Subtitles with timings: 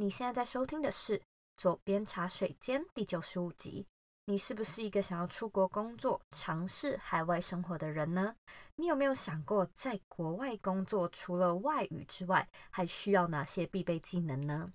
[0.00, 1.18] 你现在在收听的是
[1.58, 3.86] 《左边茶水间》第九十五集。
[4.24, 8.34] 你是不是一个想要出国工作、尝试海外生活的人呢？
[8.76, 14.72] 你有没有想过，在国外工作除了外语之外，还需要哪些必备技能呢？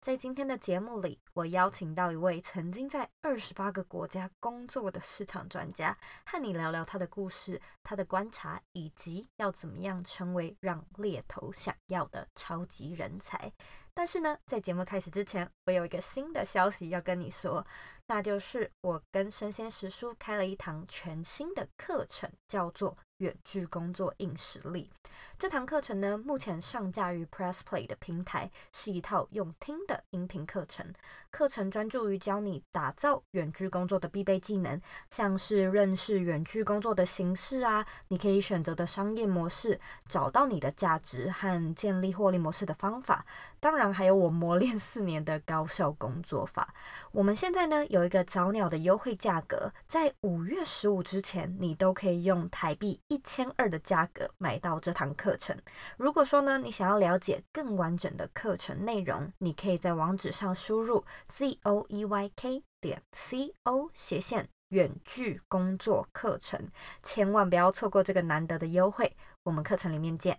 [0.00, 13.52] 在今天的节目里，我邀请到一位曾经在二十八个国家工作的市场专家，和你聊聊他的故事、他的观察，以及要怎么样成为让猎头想要的超级人才。
[13.92, 17.64] 但是呢，在节目开始之前，我有一个新的消息要跟你说，
[18.06, 24.90] 那就是我跟生鲜时书开了一堂全新的课程，叫做远距工作硬实力。
[25.38, 30.92] 这堂课程呢，目前上架于 PressPlay 的平台，是一套用听的音频课程。
[31.30, 34.80] 课程专注于教你打造远距工作的必备技能，
[35.10, 43.24] 像是认识远距工作的形式啊，你可以选择的商业模式，找到你的价值和建立获利模式的方法。
[43.60, 46.74] 当然，还有我磨练四年的高效工作法。
[47.12, 55.54] 我们现在呢，有一个早鸟的优惠价格，在五月十五之前，你都可以用台币一千二的价格买到这堂课程。
[55.98, 66.68] 如果说呢，你想要了解更完整的课程内容，你可以在网址上输入 z o e y k 点 c o 斜线远距工作课程，
[67.02, 69.14] 千万不要错过这个难得的优惠。
[69.42, 70.38] 我们课程里面见。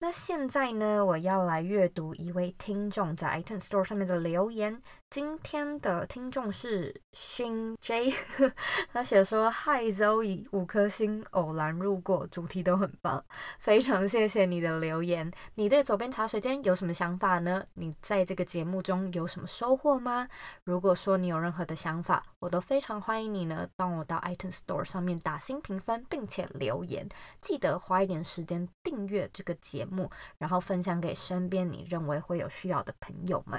[0.00, 4.80] 那现在呢，我要来阅读一位听众在 iTunes Store 上面的留言。
[5.10, 8.12] 今天的听众是勋 J，
[8.92, 13.24] 他写说：“Hi Zoe，五颗星，偶然路过，主题都很棒，
[13.58, 15.32] 非常谢谢你的留言。
[15.54, 17.64] 你对左边茶水间有什么想法呢？
[17.72, 20.28] 你在这个节目中有什么收获吗？
[20.64, 27.08] 如果说你有任何的想法，我都非常欢迎你呢，帮我到 iTunes Store 上面打新评分，并且留言。
[27.40, 33.58] 记得花一点时间订阅这个节目，然后分享给身边你认为会有需要的朋友们。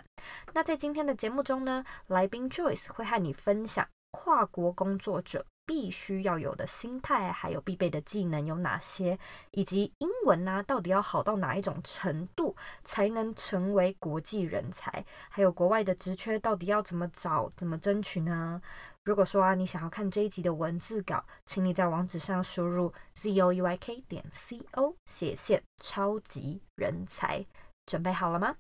[0.53, 9.19] 那在今天的节目中呢，来宾 Joyce 会和你分享跨国工作者必须要有的心态，还有必备的技能有哪些，
[9.51, 15.05] 以及英文呢，到底要好到哪一种程度才能成为国际人才？
[15.29, 18.59] 还有国外的职缺到底要怎么找、怎么争取呢？
[19.03, 27.45] 如果说啊，你想要看这一集的文字稿，请你在网址上输入 z o u y k 点 c o 斜线超级人才，
[27.85, 28.55] 准备好了吗？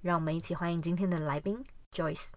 [0.00, 1.62] 让我们一起欢迎今天的来宾。
[1.94, 2.32] Joyce。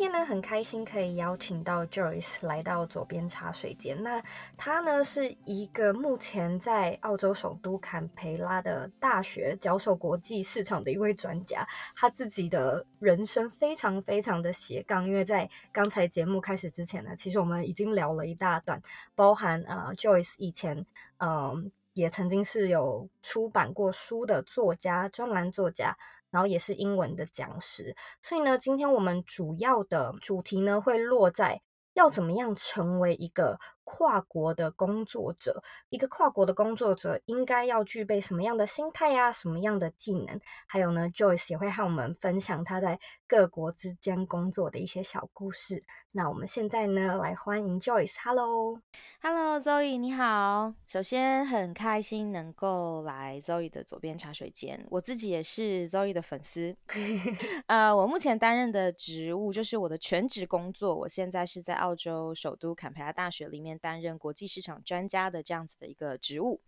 [0.00, 4.02] 今天呢，很开心可以邀请到 Joyce 来到左边茶水间。
[4.02, 4.18] 那
[4.56, 11.68] 他呢，是一个目前在澳洲首都坎培拉的大学教授国际市场的一位专家。
[11.94, 18.80] 他自己的人生非常非常的斜杠，因为在刚才节目开始之前呢，其实我们已经聊了一大段，
[19.14, 20.86] 包含呃 Joyce 以前
[21.18, 25.94] 嗯、也曾经是有出版过书的作家，专栏作家。
[26.30, 31.60] 然后也是英文的讲师，所以呢，今天我们主要的主题呢，会落在
[31.94, 33.58] 要怎么样成为一个
[33.92, 39.32] 跨国的工作者，一个跨国的工作者应该要具备什么样的心态呀、啊？
[39.32, 40.40] 什么样的技能？
[40.68, 45.82] 还有呢，Joyce 也会和我们分享他在各国之间工作的一些小故事。
[46.12, 48.14] 那我们现在呢，来欢迎 Joyce。
[48.22, 50.72] Hello，Hello，Zoe，你好。
[50.86, 56.76] 首先很开心能够来 Zoe 的左边茶水间，我自己也是 Zoe 的粉丝。
[57.66, 63.79] 呃，我目前担任的职务就是我的全职工作，我现在是在澳洲首都坎培拉大学里面。
[63.80, 66.60] 担任国际市场专家的这样子的一个职务，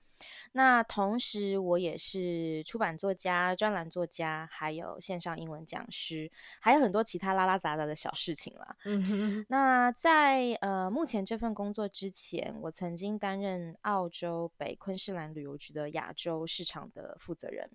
[0.53, 6.31] 那同时我也是出版作家、专栏作家，还有线上英文讲师，
[6.61, 8.77] 还有很多其他拉拉杂杂的小事情啦。
[8.85, 9.47] 嗯哼。
[9.49, 17.69] 那在呃目前这份工作之前，我曾经担任澳洲北昆士兰旅游局的亚洲市场的负责人，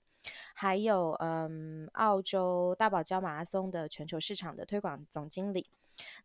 [0.53, 5.67] 还有嗯澳洲大堡礁马拉松的全球市场的推广总经理。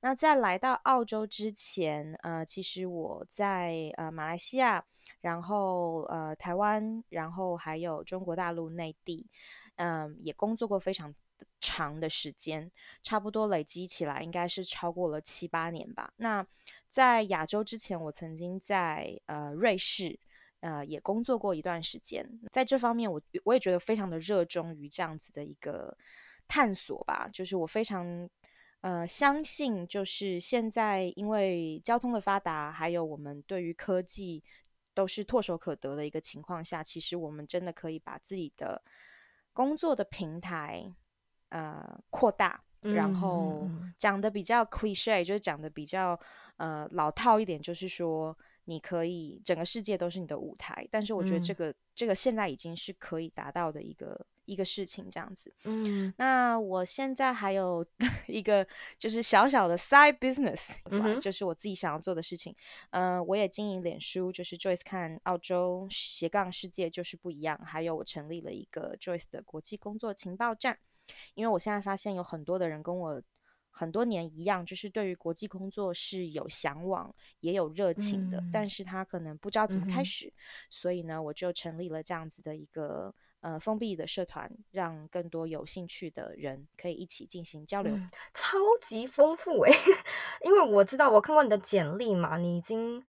[0.01, 4.85] 那在来到澳洲之前，呃，其实我在呃马来西亚，
[5.21, 9.27] 然后呃台湾，然后还有中国大陆内地，
[9.77, 11.15] 嗯、也工作过非常
[11.61, 12.71] 长的时间，
[13.03, 16.13] 差不多累积起来应该是超过了七八年吧。
[16.17, 16.47] 那
[16.89, 20.19] 在亚洲之前，我曾经在呃瑞士，
[20.61, 25.97] 呃也工作过一段时间，在这方面我我也觉得非常的热衷于这样子的一个
[26.49, 28.29] 探索吧，就是我非常。
[28.83, 34.45] 呃，相信就是现在，因为交通的发达，还有我们对于科技
[34.95, 38.81] 都是唾手可得的一个情况下，其实我们真的可以把自己的
[39.53, 40.95] 工作的平台
[41.49, 43.69] 呃扩大，然后
[43.99, 46.19] 讲的比较 cliche，就是讲的比较
[46.59, 48.37] 呃老套一点，就是说。
[48.67, 55.53] 你可以整个世界都是你的舞台，但是我觉得这个、嗯、这个现在已经是可以达到的一个一个事情，这样子。
[55.65, 57.85] 嗯，那我现在还有
[58.27, 58.67] 一个
[58.99, 62.55] 就是小小的 side business，、嗯、就是我自己想要做的事情。
[62.91, 67.59] 嗯、呃，我也经营脸书，就是 Joyce 看澳洲斜杠世界就是不一样。
[67.65, 70.79] 还有我成立了一个 Joyce 的国际工作情报站，
[71.35, 73.23] 因为我现在发现有很多的人跟我。
[73.75, 77.11] 很多年一样，就是对于国际工作是有向往，
[77.41, 80.37] 也有热情的，嗯，但是他可能不知道怎么开始，嗯，
[80.69, 87.95] 所以呢，我就成立了这样子的一个呃封闭的社团，让更多有兴趣的人可以一起进行交流，
[88.33, 89.73] 超级丰富诶，
[90.43, 93.05] 因为我知道我看过你的简历嘛，你已经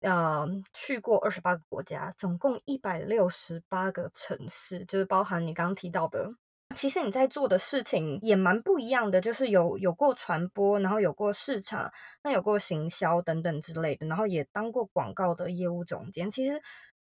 [0.00, 6.34] 呃去过二十八个国家，总共一百六十八个城市，就是包含你刚刚提到的。
[6.74, 11.92] 其实你在做的事情也蛮不一样的，就是有有过传播，然后有过市场，
[12.24, 16.60] 那有过行销等等之类的，然后也当过广告的业务总监，其实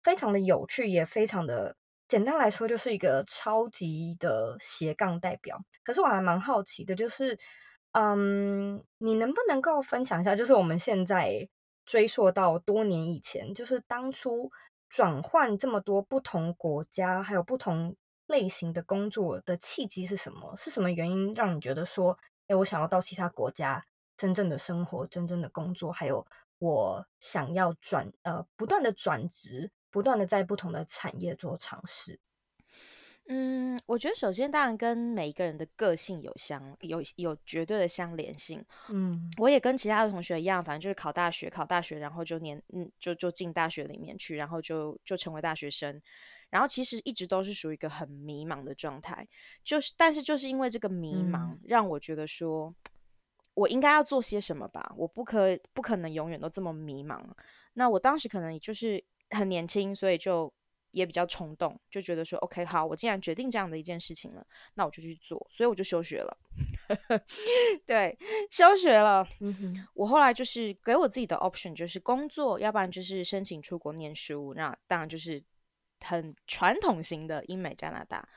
[0.04, 1.76] 非常的有趣，也非常的
[2.08, 5.60] 简单来说，就是一个超级的斜杠代表。
[5.84, 7.38] 可是我还蛮好奇的，就是
[7.92, 11.48] 嗯，你能不能够分享一下，就是我们现在
[11.86, 14.52] 追溯到多年以前，就是当初
[14.90, 17.96] 转换这么多不同国家，还有不同。
[18.28, 20.56] 类型的工作的契机是什么？
[20.58, 22.18] 是什么原因让你觉得说，
[22.48, 23.86] 诶，我想要到其他国家
[24.18, 26.26] 真正的生活、真正的工作，还有
[26.58, 32.20] 我想要转呃，不断的转职，不断的在不同的产业做尝试。
[33.30, 38.62] 嗯，我觉得首先当然跟每一个人的个性有相有有绝对的相连性。
[38.90, 46.02] 嗯，我也跟其他的同学一样，反正就是考大学，考大学，然后就年嗯就就进大学里面去，然后就就成为大学生。
[46.50, 49.26] 然后其实一直都是属于一个很迷茫的状态，
[49.64, 52.76] 就是但是就是因为这个迷茫，嗯、让我觉得说，
[53.54, 54.94] 我应该要做些什么吧？
[54.98, 57.24] 我不可不可能永远都这么迷茫。
[57.78, 59.04] 那我当时可能也就是
[59.36, 60.52] 很年轻，所以就
[60.92, 64.46] 也比较冲动，就觉得说，OK，好，我既然决定这样的一件事情了，
[64.76, 65.46] 那我就去做。
[65.52, 66.38] 所以我就休学了，
[67.86, 68.18] 对，
[68.50, 69.28] 休学了。
[69.94, 74.54] 我后来就是给我自己的 option，就是工作，要不然就是申请出国念书。
[74.56, 75.44] 那当然就是。
[76.02, 78.28] 很传统型的英美加拿大，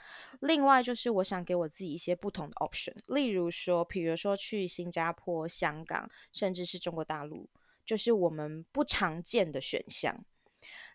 [0.40, 7.46] 另外就是我想给我自己一些不同的 option，例如说，比如说去新加坡、香港，甚至是中国大陆，
[7.84, 10.24] 就是我们不常见的选项。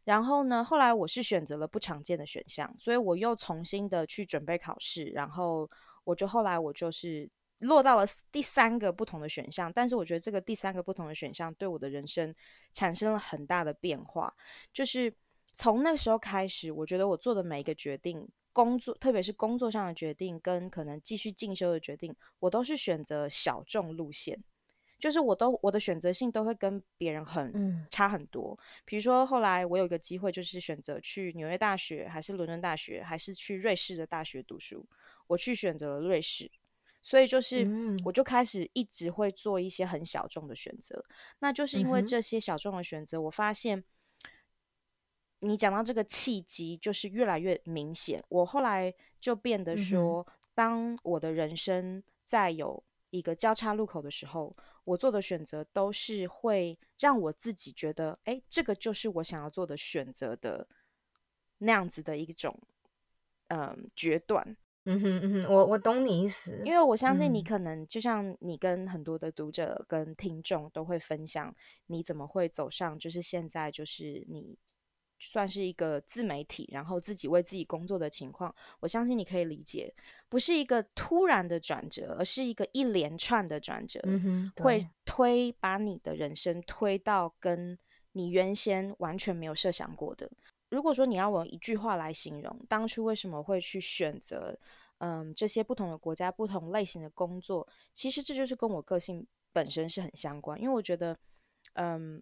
[0.04, 5.70] 然后呢，后来我是选择了不常见的选项，所以我又重新的去准备考试，然后
[6.04, 7.30] 我就后来我就是
[7.60, 12.34] 落到了第三个不同的选项，但是我觉得这个第三个不同的选项对我的人生
[12.74, 14.34] 产生了很大的变化，
[14.74, 15.14] 就是。
[15.56, 24.44] 从那时候开始，我觉得我做的每一个决定，工作，特别是工作上的决定，跟可能继续进修的决定，我都是选择小众路线，
[25.04, 28.58] 就是我都我的选择性都会跟别人很差很多。
[28.58, 28.64] 嗯。
[28.86, 34.88] 比如说后来我有一个机会，就是选择去纽约大学，还是伦敦大学，还是去瑞士的大学读书，
[35.28, 36.50] 我去选择了瑞士，
[37.02, 37.68] 所以就是
[38.06, 41.04] 我就开始一直会做一些很小众的选择。
[41.40, 43.84] 那就是因为这些小众的选择，我发现。
[45.46, 48.24] 你讲到这个契机，就是越来越明显。
[48.30, 60.68] 我后来就变得说，当我的人生在有一个交叉路口的时候，我做的选择都是会让我自己觉得，哎，这个就是我想要做的选择的
[61.60, 62.60] 那样子的一种，
[63.48, 64.58] 嗯，决断。
[64.86, 71.56] 嗯哼嗯哼，我我懂你意思，因为我相信你可能就像你跟很多的读者跟听众都会分享，
[71.88, 74.58] 你怎么会走上就是现在就是你。
[75.26, 79.94] 算是一个自媒体，然后自己为自己工作的情况，我相信你可以理解，
[80.28, 87.80] 不是一个突然的转折，而是一个一连串的转折，嗯、会推把你的人生推到跟
[88.12, 90.30] 你原先完全没有设想过的。
[90.70, 94.60] 如果说你要我一句话来形容，当初为什么会去选择，
[94.98, 101.18] 嗯，这些不同的国家、不同类型的工作，其实这就是跟我个性本身是很相关，因为我觉得，
[101.76, 102.22] 嗯，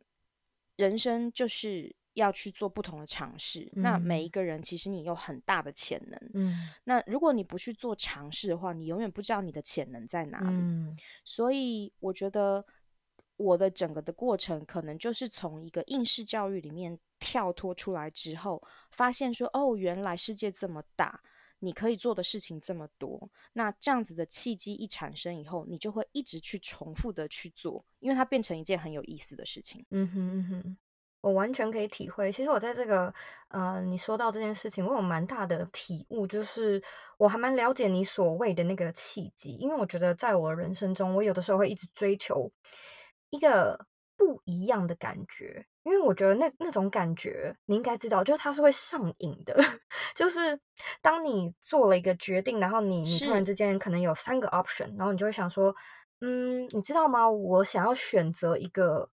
[0.76, 1.96] 人生就是。
[2.14, 12.66] 要去做不同的尝试，嗯，那每一个人其实你有很大的潜能，嗯，那如果你不去做尝试的话，你永远不知道你的潜能在哪里，嗯，所以我觉得
[13.38, 21.22] 我的整个的过程，可能就是从一个应试教育里面跳脱出来之后，发现说，哦，原来世界这么大，
[21.60, 30.78] 你可以做的事情这么多，那这样子的契机一产生以后，你就会一直去重复的去做，因为它变成一件很有意思的事情，嗯哼嗯哼。
[31.22, 32.32] 我完全可以体会。
[32.32, 33.14] 其实我在这个
[33.50, 36.82] 呃，你说到这件事情，我有蛮大的体悟，就是
[37.18, 42.52] 我还蛮了解你所谓的那个契机，因为我觉得在我的人生中，我有的时候会一直追求
[43.30, 43.86] 一个
[44.18, 49.56] 不一样的感觉，因为我觉得那那种感觉你应该知道，就是它是会上瘾的，
[50.16, 50.60] 就是
[51.02, 55.76] 当你做了一个决定，然后你你突然之间可能有三个 option，然后你就会想说，
[56.22, 57.30] 嗯，你知道吗？
[57.30, 59.10] 我想要选择一个。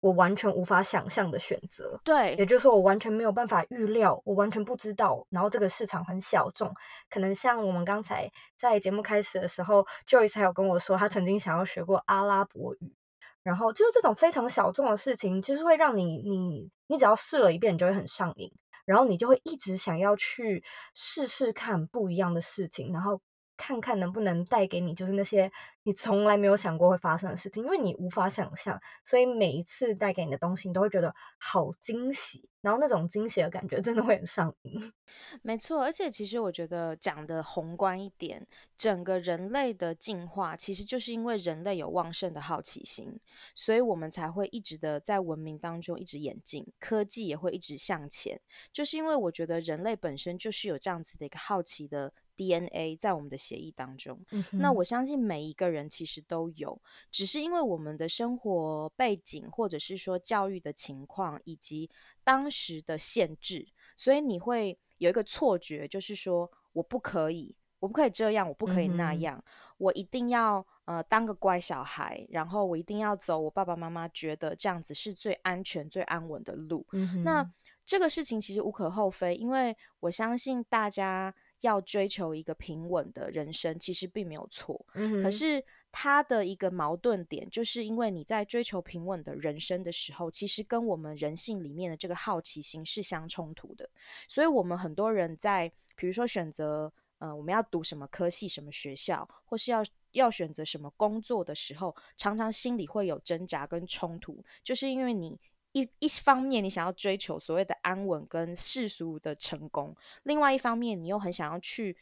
[0.00, 5.26] 我完全无法想象的选择，对，也就是说，我完全没有办法预料，我完全不知道。
[5.28, 6.72] 然后这个市场很小众，
[7.10, 12.94] 可能像我们刚才在节目开始的时候，Joyce 还有跟我说，他曾经想要学过阿拉伯语。
[13.42, 18.50] 然后就是这种非常小众的事情，其实会让你，你，你只要试了一遍，你就会很上瘾，
[18.84, 20.62] 然后你就会一直想要去
[20.94, 23.20] 试试看不一样的事情，然后。
[23.60, 25.52] 看看能不能带给你，就是那些
[25.82, 34.80] 你从来没有想过会发生的事情，因为你无法想象，所以每一次带给你的东西，你都会觉得好惊喜，然后那种惊喜的感觉真的会很上瘾。
[35.42, 38.46] 没错，而且其实我觉得讲的宏观一点，
[38.78, 43.20] 整个人类的进化其实就是因为人类有旺盛的好奇心，
[43.54, 48.40] 所以我们才会一直的在文明当中一直演进，科技也会一直向前，
[48.72, 52.14] 就是因为我觉得人类本身就是有这样子的一个好奇的。
[52.40, 56.80] DNA 在我们的协议当中，嗯，那我相信每一个人其实都有，
[57.10, 61.90] 只是因为我们的生活背景，或者是说教育的情况，以及
[62.24, 69.44] 当时的限制，所以你会有一个错觉，就是说我不可以，我不可以这样，我不可以那样，嗯、
[69.76, 76.86] 我一定要呃当个乖小孩，然后我一定要走我爸爸妈妈觉得这样子是最安全、最安稳的路。
[76.92, 77.46] 嗯、那
[77.84, 81.34] 这个事情其实无可厚非，因为我相信大家。
[81.60, 84.84] 要追求一个平稳的人生，其实并没有错。
[84.94, 85.22] 嗯。
[85.22, 85.62] 可是
[85.92, 93.88] 他的一个矛盾点，就是因为你在追求平稳的人生的时候，其实跟我们人性里面的这个好奇心是相冲突的。
[94.28, 105.38] 所以，我们很多人在，比如说选择，呃，我们要读什么科系、什么学校，或是要要选择什么工作的时候，常常心里会有挣扎跟冲突，就是因为你。
[105.72, 111.96] 一一方面，你想要追求所谓的安稳跟世俗的成功；另外一方面，你又很想要去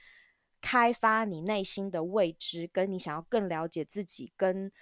[0.60, 4.72] 开发你内心的未知，跟你想要更了解自己，跟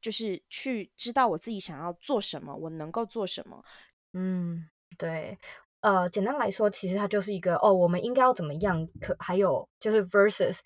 [0.00, 3.64] 就是去知道我自己想要做什么，我能够做什么。
[4.12, 4.68] 嗯，
[4.98, 5.38] 对。
[5.80, 8.84] 呃，简单来说，其实它就是一个哦，我们应该要怎么样？
[9.00, 10.58] 可还有就是 versus，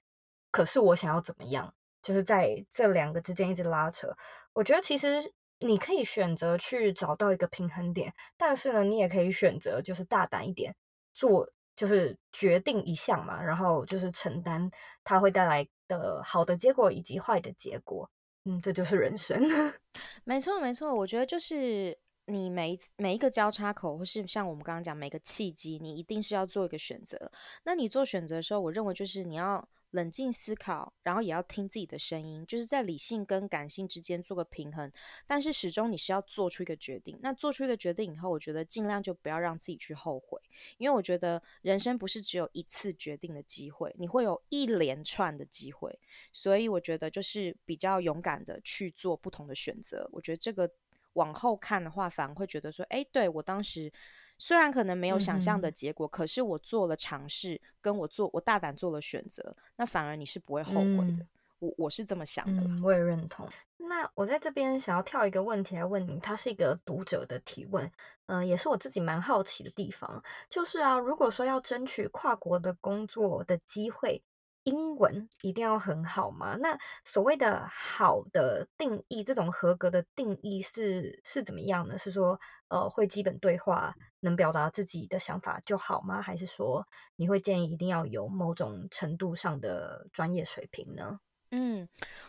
[0.50, 1.74] 可是我想要怎么样？
[2.00, 4.08] 就是在这两个之间一直拉扯。
[4.54, 5.30] 我觉得其实。
[5.60, 10.74] 你可以选择去找到一个平衡点，但是呢，你也可以选择就是大胆一点，
[11.14, 14.70] 做就是决定一项嘛，然后就是承担
[15.04, 18.10] 它会带来的好的结果以及坏的结果。
[18.44, 19.38] 嗯，这就是人生。
[20.24, 27.30] 没错，没错，我觉得就是你每一次每一个交叉口，或是像我们刚刚讲每个契机，你一定是要做一个选择。
[27.64, 29.68] 那你做选择的时候，我认为就是你要。
[29.90, 34.90] 冷静思考，然后也要听自己的声音，就是在理性跟感性之间做个平衡。
[35.26, 37.18] 但是始终你是要做出一个决定。
[37.22, 40.40] 那做出一个决定以后，我觉得尽量就不要让自己去后悔，
[40.78, 45.98] 因为我觉得人生不是只有一次决定的机会，你会有一连串的机会。
[46.32, 50.08] 所以我觉得就是比较勇敢的去做不同的选择。
[50.12, 50.70] 我觉得这个
[51.14, 53.92] 往后看的话，反而会觉得说，哎，对，我当时。
[54.40, 61.22] 虽然可能没有想象的结果，嗯，可是我做了尝试，跟我做我大胆做了选择，那反而你是不会后悔的。
[61.22, 61.28] 嗯，
[61.58, 62.62] 我我是这么想的。
[62.62, 63.46] 嗯，我也认同。
[63.76, 67.84] 那我在这边想要跳一个问题来问你，它是一个读者的提问，
[68.26, 74.22] 嗯，呃，也是我自己蛮好奇的地方，就是啊，如果说要争取跨国的工作的机会。
[74.64, 76.56] 英文一定要很好吗？
[76.60, 81.96] 那所谓的好的定义，这种合格的定义是是怎么样呢？
[81.96, 82.38] 是说，
[82.68, 86.20] 呃，会基本对话，能表达自己的想法就好吗？
[86.20, 86.86] 还是说，
[87.16, 91.20] 你会建议一定要有某种程度上的专业水平呢？
[91.52, 91.88] 嗯，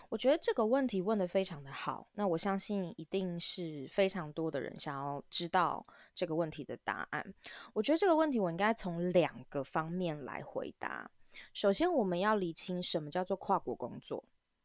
[0.09, 2.07] 我觉得这个问题问得非常的好。
[2.13, 5.85] 那我相信一定是非常多的人想要知道
[6.15, 7.33] 这个问题的答案。
[7.73, 11.11] 我觉得这个问题我应该从两个方面来回答。
[11.53, 14.23] 首先，我们要理清什么叫做跨国工作。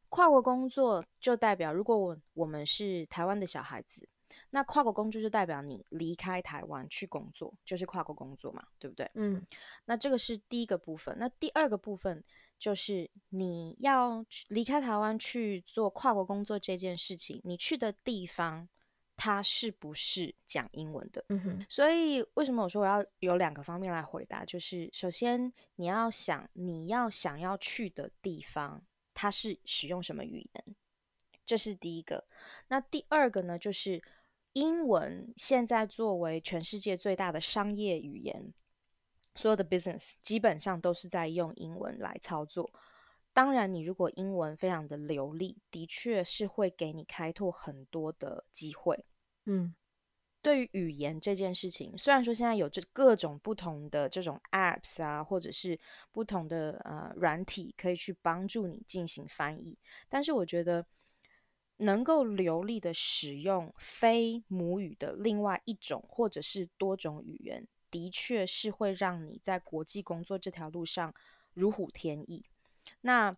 [0.09, 4.09] 跨国工作就代表，如果我我们是台湾的小孩子，
[4.51, 9.11] 那跨国工作就代表你离开台湾去工作，就是跨国工作嘛，对不对？
[9.15, 9.45] 嗯。
[9.87, 11.17] 那这个是第一个部分。
[11.19, 12.23] 那第二个部分
[12.59, 18.69] 就是你要离开台湾去做跨国工作这件事情，你去的地方。
[19.17, 21.25] 他是不是讲英文的？
[21.29, 21.67] 嗯哼。
[21.69, 24.45] 所以为什么我说我要有两个方面来回答？
[24.45, 28.83] 就是首先你要想你要想要去的地方，
[29.15, 30.77] 它是使用什么语言，
[31.45, 32.27] 这是第一个。
[32.69, 33.59] 那第二个呢？
[33.59, 34.03] 就是
[34.53, 38.53] 英文现在作为全世界最大的商业语言，
[39.35, 42.71] 所有的 business 基本上都是在用英文来操作。
[43.37, 49.05] 当然，你如果英文非常的流利，的确是会给你开拓很多的机会。
[49.45, 49.75] 嗯。
[50.41, 55.79] 对于语言这件事情，虽然说现在有这各种不同的这种 apps 啊，或者是
[56.13, 59.77] 不同的呃软体可以去帮助你进行翻译，
[60.09, 60.87] 但是我觉得
[61.77, 71.13] 能够流利的使用非母语的另外一种或者是多种语言，的确是会让你在国际工作这条路上
[71.53, 72.47] 如虎添翼。
[73.01, 73.37] 那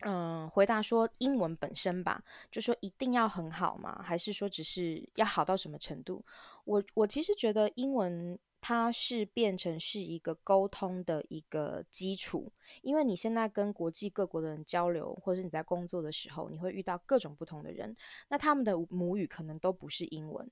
[0.00, 4.02] 嗯，回答说英文本身吧，就说一定要很好吗？
[4.02, 6.24] 还是说只是要好到什么程度？
[6.64, 12.52] 我我其实觉得英文它是变成是一个沟通的一个基础，
[12.82, 17.96] 因为你现在跟国际各国的人交流，或者是你在工作的时候，你会遇到各种不同的人，
[18.28, 20.50] 那他们的母语可能都不是英文。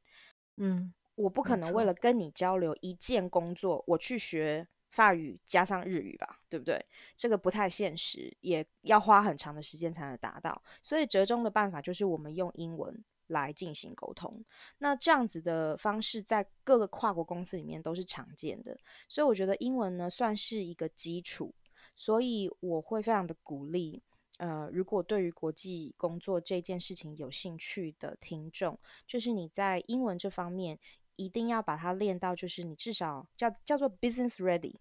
[0.56, 4.68] 嗯，我不可能为了跟你交流一件工作，我去学。
[4.92, 6.84] 法语加上日语吧，对不对？
[7.16, 10.62] 这个不太现实，也要花很长的时间才能达到。
[10.82, 14.44] 所以折中的办法就是我们用英文来进行沟通。
[14.78, 18.78] 那这样子的方式在各个跨国公司里面都是常见的。
[19.08, 21.54] 所以我觉得英文呢算是一个基础。
[21.96, 24.02] 所以我会非常的鼓励，
[24.38, 30.78] 呃，如果对于国际工作这件事情有兴趣的听众，就是你在英文这方面。
[31.24, 34.74] 一定要把它练到，就是你至少叫叫做 business ready。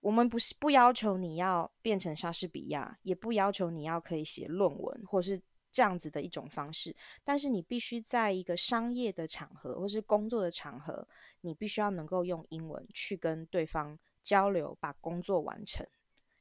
[0.00, 5.40] 我们不是不要求你要变成莎士比亚，也不要求你要可以写论文，或是
[5.72, 6.94] 这样子的一种方式。
[7.24, 11.08] 但是你必须在一个商业的场合，或是工作的场合，
[11.40, 15.86] 你必须要能够用英文去跟对方交流，把工作完成。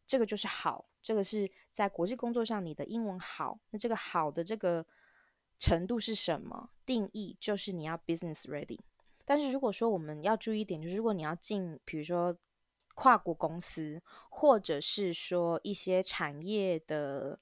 [0.06, 3.58] 这个就是好，这个是在国际工作上你的英文好。
[3.70, 4.86] 那这个好的这个
[5.58, 6.70] 程度是什么？
[6.86, 8.78] 定义就是你要 business ready。
[9.26, 12.36] 但是如果说我们要注意一点，就是如果你要进，比如说
[12.96, 17.40] 跨国公司，或者是说一些产业的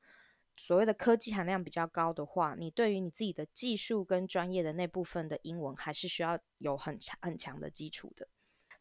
[0.56, 8.28] 所谓的科技含量比较高的话，你对于你自己的技术跟专业的那部分的英文，还是需要有很强很强的基础的。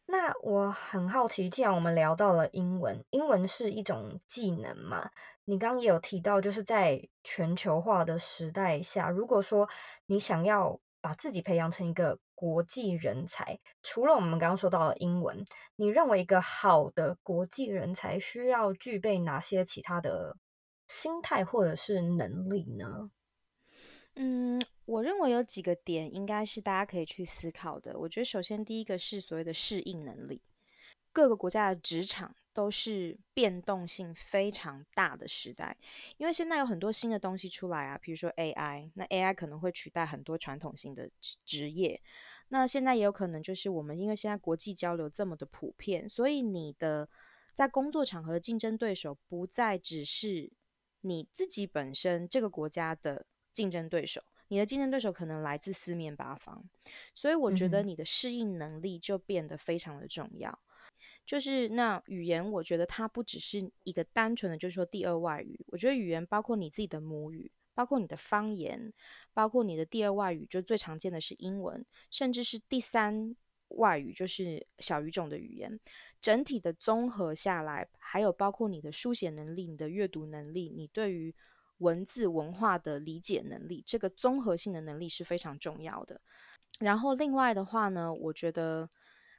[0.05, 5.09] 那我很好奇，既然我们聊到了英文，英文是一种技能嘛？
[5.45, 9.67] 你刚刚也有提到，就是在全球化的时代下，如果说
[10.07, 20.35] 你想要把自己培养成一个国际人才，除了我们刚刚说到的英文，你认为一个好的国际人才需要具备哪些其他的
[20.87, 23.11] 心态或者是能力呢？
[24.15, 27.95] 嗯，我认为有几个点应该是大家可以去思考的。
[27.99, 30.41] 我觉得首先第一个是所谓的适应能力，
[31.13, 35.77] 各个国家的职场都是变动性非常大的时代，
[36.17, 41.07] 因为现在有很多新的东西出来啊，比如说 AI，那 AI 可能会取代很多传统性的
[41.45, 42.01] 职业。
[42.53, 47.07] 那现在也有可能，就是我们因为现在国际交流这么的普遍，所以你的
[47.53, 50.51] 在工作场合的竞争对手不再只是
[50.99, 56.61] 你自己本身这个国家的竞争对手，你的竞争对手可能来自四面八方，
[57.13, 60.51] 所以我觉得你的适应能力就变得非常的重要。
[60.51, 60.91] 嗯、
[61.25, 67.49] 就是那语言，我觉得它不只是一个单纯的，就是说第二外语，我觉得语言包括你自己的母语。
[67.73, 68.93] 包括你的方言，
[69.33, 73.35] 包括你的第二外语，就最常见的是英文，甚至是第三
[73.69, 75.79] 外语，就是小语种的语言。
[76.19, 81.33] 整体的综合下来，还有包括你的书写能力、你的阅读能力、你对于
[81.77, 86.21] 文字文化的理解能力，这个综合性的能力是非常重要的。
[86.79, 88.89] 然后另外的话呢，我觉得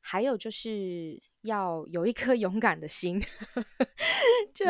[0.01, 1.23] 还有就是。
[1.42, 3.20] 要有一颗勇敢的心，
[4.55, 4.64] 就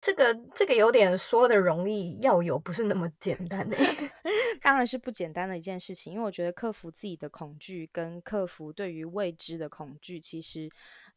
[0.00, 3.76] 这个这个有点说的容易，要有不是那么简单的，
[4.62, 6.14] 当然是不简单的一件事情。
[6.14, 10.70] 因为我觉得克服自己的恐惧，跟克服对于未知的恐惧，其实，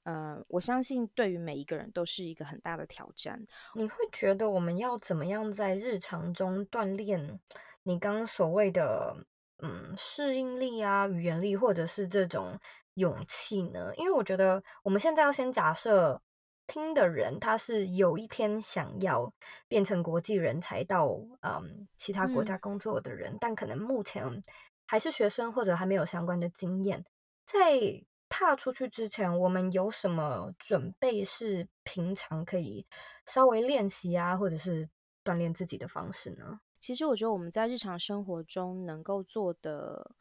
[0.03, 3.45] 呃，我相信对于每一个人都是一个很大的挑战。
[3.75, 7.39] 你会觉得我们要怎么样在日常中锻炼
[7.83, 9.15] 你刚刚所谓的
[9.63, 12.59] 嗯适应力啊、语言力，或者是这种？
[12.95, 13.93] 勇气呢？
[13.95, 16.21] 因为我觉得我们现在要先假设
[16.67, 19.31] 听的人他是有一天想要
[19.67, 21.07] 变成国际人才到
[21.41, 24.41] 嗯其他国家工作的人，嗯，但可能目前
[24.87, 27.05] 还是学生或者还没有相关的经验。
[27.45, 32.87] 在踏出去之前，我们有什么准备是平常可以
[33.25, 34.89] 稍微练习啊，或者是
[35.23, 36.59] 锻炼自己的方式呢？
[36.79, 40.11] 其实我觉得我们在日常生活中能够做的。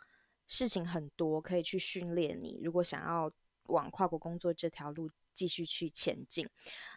[0.46, 2.60] 事情很多，可以去训练你。
[2.62, 3.30] 如果想要
[3.64, 6.48] 往跨国工作这条路继续去前进。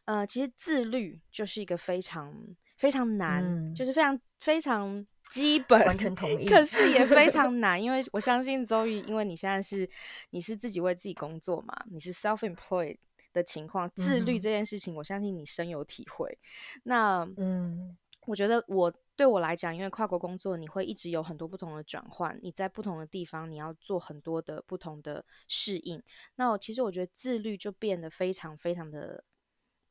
[0.05, 2.33] 呃，其实自律就是一个非常
[2.77, 6.45] 非常难，嗯、就是非常非常基本，完全同意。
[6.45, 9.89] 可是也非 常难，因为我相信 Zoe，因为你现在是
[10.29, 12.97] 你是自己为自己工作嘛，你是 self-employed
[13.33, 16.37] 的情况，自律这件事情，我相信你深有体会。
[16.75, 26.03] 嗯、那嗯，我觉得我对我来讲，因为跨国工作，你会一直有很多不同的转换，你在不同的地方，你要做很多的不同的适应。
[26.35, 29.23] 那我其实我觉得自律就变得非常非常的。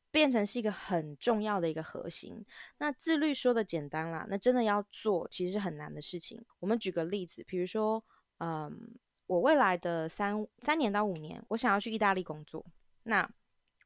[0.09, 2.43] 变成是一个很重要的一个核心。
[2.79, 6.43] 那自律说的简单啦，那真的要做其实是很难的事情。
[6.59, 8.03] 我们举个例子，比如说，
[8.39, 8.95] 嗯，
[9.27, 12.65] 我未来的三三年到五年，我想要去意大利工作。
[13.03, 13.29] 那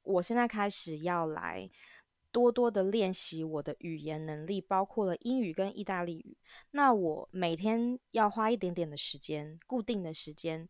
[0.04, 1.70] 我现在开始要来
[2.32, 6.38] 多多的练习我的语言能力，包括了英语跟意大利语。
[6.72, 10.68] 那我每天要花一点点的时间，固定的时间，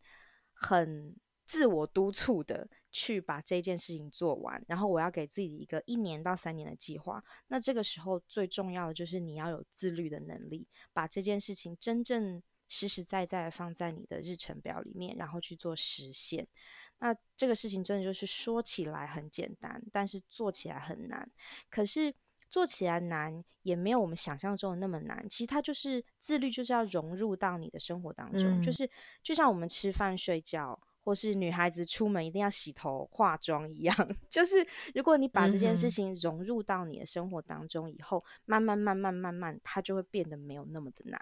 [0.52, 2.68] 很自我督促的。
[2.94, 7.24] 去把这件事情做完，然后我要给自己一个一年到三年的计划。
[7.48, 16.46] 那这个时候最重要的就是你要有自律的能力，把这件事情真正实实在在的放在你的日程表里面，然后去做实现。
[17.02, 21.30] 那这个事情真的就是说起来很简单，但是做起来很难。
[21.68, 22.14] 可是
[22.48, 25.28] 做起来难，也没有我们想象中的那么难。
[25.28, 28.88] 其实它就是自律，就是要融入到你的生活当中，嗯、就是
[29.22, 30.80] 就像我们吃饭睡觉。
[31.04, 33.92] 或是女孩子出门一定要洗头化妆一样，
[34.30, 41.20] 就是如果你把这件事情融入到你的生活当中以后，慢慢慢慢慢慢，它就会变得没有那么的难。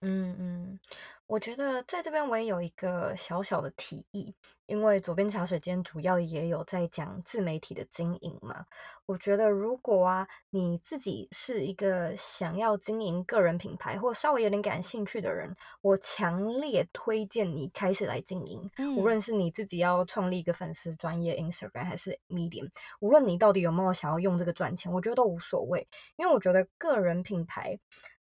[0.00, 0.80] 嗯嗯，
[1.26, 4.32] 我觉得在这边我也有一个小小的提议，
[4.66, 8.64] 因为左边茶水间主要也有在讲自媒体的经营嘛。
[9.06, 18.70] 我觉得如果啊，你自己是一个想要经营个人品牌或稍微有点感兴趣的人，我强烈推荐你开始来经营。
[18.76, 27.76] 嗯、无论是你自己要创立一个粉丝专业 Instagram 还是 Medium，无论你到底有没有想要用这个赚钱，我觉得都无所谓，因为我觉得个人品牌。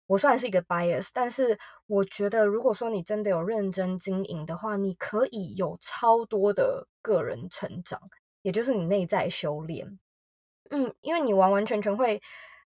[0.07, 7.99] 我算是一个 bias，但是我觉得，如果说你真的有认真经营的话，你可以有超多的个人成长，
[8.43, 9.99] 也就是你内在修炼。
[10.69, 12.21] 嗯，因为你完完全全会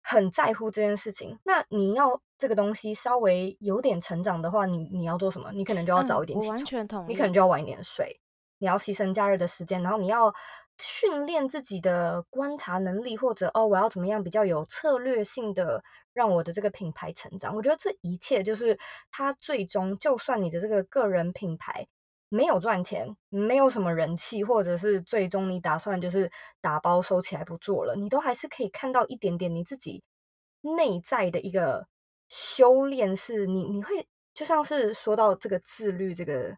[0.02, 1.38] 很在乎这件事情。
[1.44, 5.52] 那你要这个东西稍微有点成长的话，你你要做什么？
[5.52, 7.08] 你可能就要早一点起床，嗯，我完全同意。
[7.08, 8.20] 你可能就要晚一点睡，
[8.58, 10.32] 你要牺牲假日的时间，然后你要
[10.78, 15.82] 训练自己的观察能力，或者哦，我要怎么样比较有策略性的。
[16.14, 18.78] 让我的这个品牌成长，我觉得这一切就是
[19.10, 21.88] 它最终，就算你的这个个人品牌
[22.28, 26.30] 没有赚钱，没有什么人气，或者是最终你打算就是
[26.60, 30.02] 打包收起来不做了，你都还是可以看到一点点你自己
[30.60, 31.86] 内在的一个
[32.28, 36.54] 修炼，是你你会就像是说到这个自律这个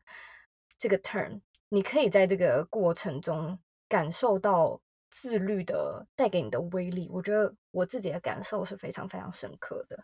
[0.77, 3.57] 这个 turn，你可以在这个过程中
[3.95, 4.81] 感受到。
[5.17, 9.97] 自律的带给你的威力，我觉得我自己的感受是非常非常深刻的。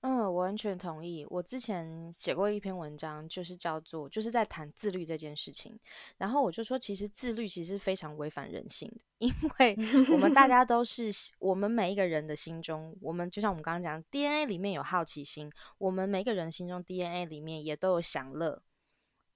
[0.00, 1.24] 嗯，我完全同意。
[1.30, 5.78] 我之前写过一篇文章，就是叫做就是在谈自律这件事情。
[6.18, 9.76] 然后我就说，其实自律其实非常违反人性的，因为
[10.12, 18.60] 我们大家都是我们每一个人的心中，我们就像我们刚刚讲，DNA 里面有好奇心，我们每个人心中 DNA 里面也都有享乐。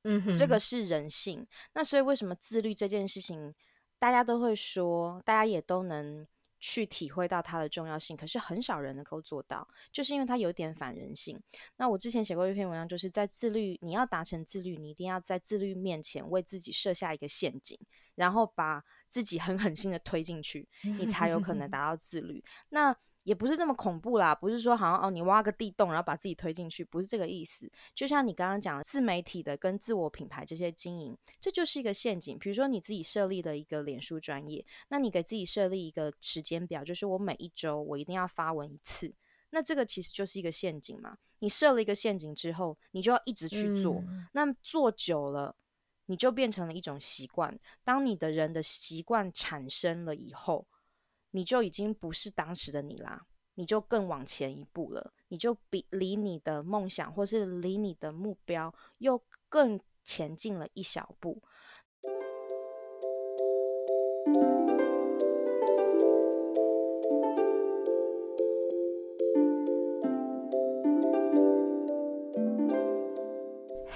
[0.03, 1.47] 嗯哼，这个是人性。
[1.75, 3.55] 那所以为什么自律这件事情？
[4.01, 6.27] 大家都会说，大家也都能
[6.59, 11.41] 去体会到它的重要性，可是很少人能够做到，就是因为它有点反人性。
[11.77, 17.79] 那我之前写过一篇文章，就是在自律，你要达成自律，你一定要在自律面前为自己设下一个陷阱，
[18.15, 22.43] 然后把自己狠狠心的推进去，你才有可能 达到自律。
[22.71, 27.71] 那也不是这么恐怖啦，不是说好像哦，你挖个地洞，然后把自己推进去，不是这个意思。
[27.95, 32.39] 就像你刚刚讲的，自媒体的跟自我品牌这些经营，这就是一个陷阱。
[32.39, 39.13] 比如说你自己设立的一个脸书专业，那你给自己设立一个时间表，就是我每一周我一定要发文一次，
[39.51, 41.17] 那这个其实就是一个陷阱嘛。
[41.41, 45.55] 你设了一个陷阱之后，你就要一直去做，嗯、那做久了，
[46.07, 47.59] 你就变成了一种习惯。
[47.83, 50.67] 当你的人的习惯产生了以后，
[51.33, 61.43] 你就已经不是当时的你啦，你就更往前一步了，你就比离你的梦想或是离你的目标又更前进了一小步。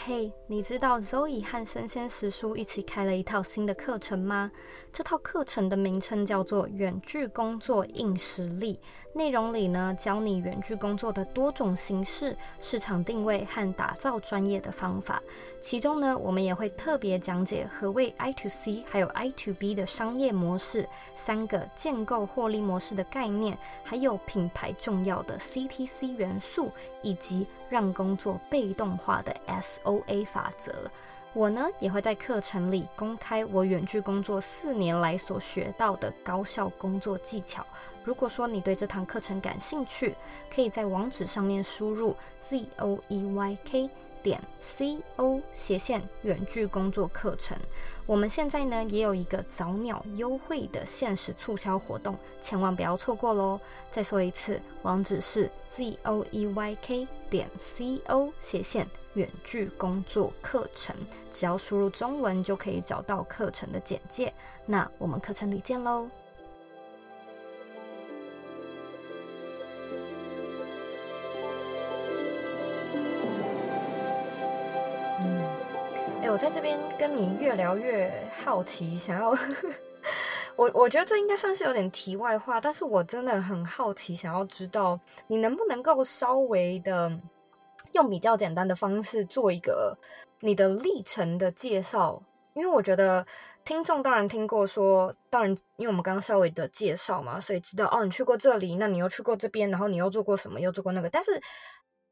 [0.07, 0.31] 嘿。
[0.47, 4.53] 你知道 Zoe 和生鲜时书一起开了一套新的课程吗？
[4.93, 8.75] 这套课程的名称叫做《远距工作硬实力》，
[9.17, 15.23] 内容里呢，教你远距工作的多种形式、市场定位和打造专业的方法。
[15.63, 20.87] 其中呢，我们也会特别讲解何谓 I to C 还有 I to B 的商业模式，
[21.17, 26.71] 三个建构获利模式的概念，还有品牌重要的 CTC 元素，
[27.03, 30.91] 以及让工作被动化的 S O O A 法则。
[31.33, 37.67] 我呢也会在课程里公开我远距工作四年来所学到的高效工作技巧。
[38.05, 40.15] 如果说你对这堂课程感兴趣，
[40.53, 42.17] 可以在网址上面输入
[42.49, 43.91] Z O E Y K。
[44.25, 47.59] 点 C O 斜线远距工作课程，
[48.07, 53.61] 我们现在呢也有一个早鸟优惠的限时促销活动，千万不要错过喽！
[53.91, 60.95] 再说一次，网址是 Z O E Y K 点 C O 斜线远距工作课程，
[61.33, 64.33] 只要输入中文就可以找到课程的简介。
[64.67, 66.09] 那我们课程里见喽！
[76.27, 78.13] 我在这边跟你越聊越
[78.45, 79.31] 好奇，想要
[80.57, 84.99] 我我觉得这应该算是有点题外话，但是我真的很好奇，想要知道
[85.29, 87.09] 你能不能够稍微的
[87.95, 89.99] 用比较简单的方式做一个
[90.41, 93.27] 你的历程的介绍，因为我觉得
[93.65, 101.41] 听众当然听过说，当然因为我们刚刚稍微的介绍嘛，所以知道哦，你去过这里，那你又去过这边，然后你又做过什么，又做过那个，但是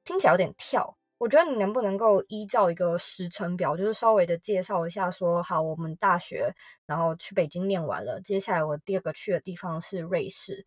[0.04, 0.96] 听起来有点跳。
[1.18, 6.52] 我觉得你能不能够依照一个时程表，就是稍微的介绍一下说，说好，我们大学
[6.84, 10.66] 然后去北京念完了，接下来我第二个去的地方是瑞士，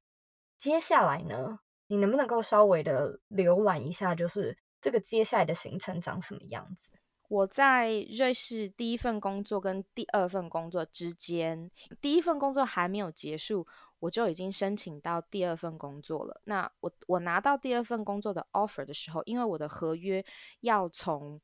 [0.58, 6.92] 接下来呢，你能不能够稍微的浏览一下，就是这个接下来的行程长什么样子？
[7.28, 13.66] 我在瑞士第一份工作跟第二份工作之间，第一份工作还没有结束。
[13.98, 16.40] 我就已经申请到第二份工作了。
[16.44, 20.24] 那我我拿到第二份工作的 offer 的时候，因为我的合约
[20.60, 21.42] 要从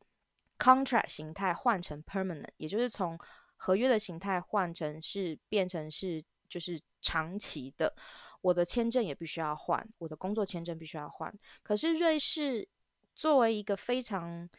[0.59, 3.17] contract 形态换成 permanent，也就是从
[3.55, 7.91] 合约的形态换成是变成是就是长期的，
[8.41, 11.33] 我的签证也必须要换，我的工作签证必须要换。
[11.63, 12.67] 可是瑞士
[13.15, 14.49] 作为一个非常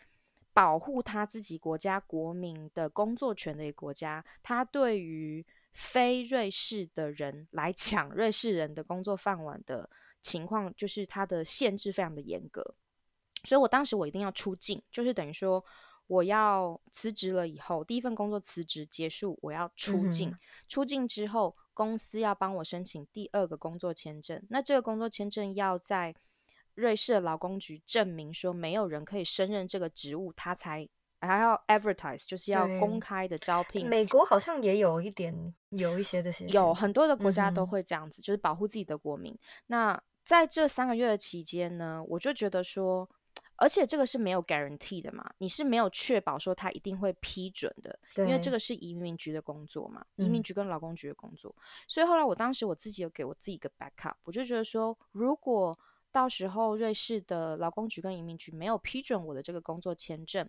[0.53, 9.89] 保护他自己国家国民的工作权的一个国家，他对于非瑞士的人来 抢瑞士人的工作饭碗的
[10.21, 12.75] 情况，就是他的限制非常的严格，
[13.45, 15.65] 所以我当时我一定要出境，就是等于说
[16.07, 20.39] 我要辞职了以后，第一份工作辞职结束，我要出境，嗯、
[20.69, 26.15] 出境之后公司要帮我申请第二个工作签证，那这个工作签证要在
[26.75, 30.89] 瑞士的劳工局证明说没有人可以胜任这个职务，他才。
[31.25, 33.89] 还要 advertise，就是要公开的招聘。
[33.89, 39.33] 美国好像也有一点，有一些这些，有很多的国家都会这样子，嗯、就是保护自己的国民。
[39.69, 43.09] 那在这三个月的期间呢，我就觉得说，
[43.55, 51.55] 而且这个是没有 guarantee 的嘛，你是没有确保说他一定会批准的，因为这个是移民局的工作嘛，移民局跟劳工局的工作。
[51.57, 55.79] 嗯、所以后来我当时我自己有给我自己一个 backup，我就觉得说，如果
[56.13, 60.49] 到时候瑞士的劳工局跟移民局没有批准我的这个工作签证。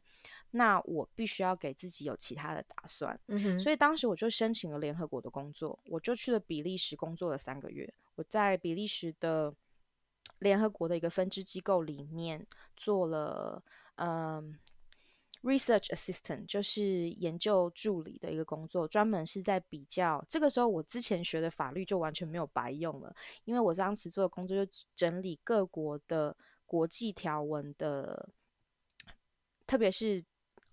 [0.51, 7.91] 那我必须要给自己有其他的打算，嗯哼，所以当时我就申请了联合国的工作，我就去了比利时工作了三个月。
[8.13, 9.51] 我在比利时的
[10.37, 12.45] 联合国的一个分支机构里面
[12.77, 13.63] 做了，
[13.95, 14.55] 嗯
[15.43, 20.25] ，research assistant，就是研究助理的一个工作，专门是在比较。
[20.27, 28.29] 这个时候我之前学的法律就完全没有白用了，因为我当时做的工作就整理各国的国际条文的，
[29.67, 30.23] 特别是。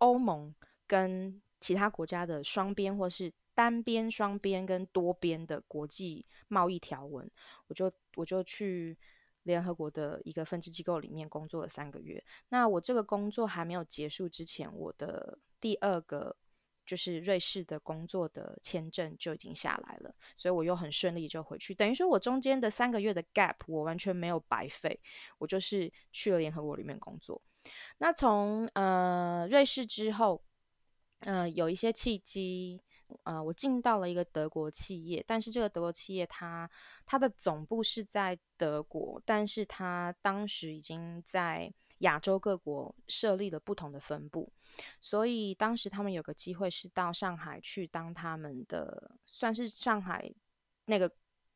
[0.01, 0.55] 欧盟
[0.87, 7.31] 跟其他国家的双边或是单边、双边跟多边的国际贸易条文，
[7.67, 8.97] 我就我就去
[9.45, 12.23] 联合国的一个分支机构里面工作了三个月。
[12.49, 16.37] 那我这个工作还没有结束之前，我的第二个
[16.87, 21.75] 就是瑞士的工作的签证就已经下来了，所以我又很顺利就回去。
[21.75, 24.99] 等于说我中间的三个月的 gap 我完全没有白费，
[25.39, 27.41] 我就是去了联合国里面工作。
[27.99, 30.43] 那从呃瑞士之后，
[31.21, 32.83] 呃有一些契机，
[33.25, 36.69] 呃我进到了一个德国企业，但是这个德国企业它
[37.05, 44.51] 它的总部是在德国，但是它当时已经在亚洲各国设立了不同的分部，
[45.01, 50.33] 所以当时他们有个机会是到上海去当他们的算是上海
[50.87, 51.07] 那个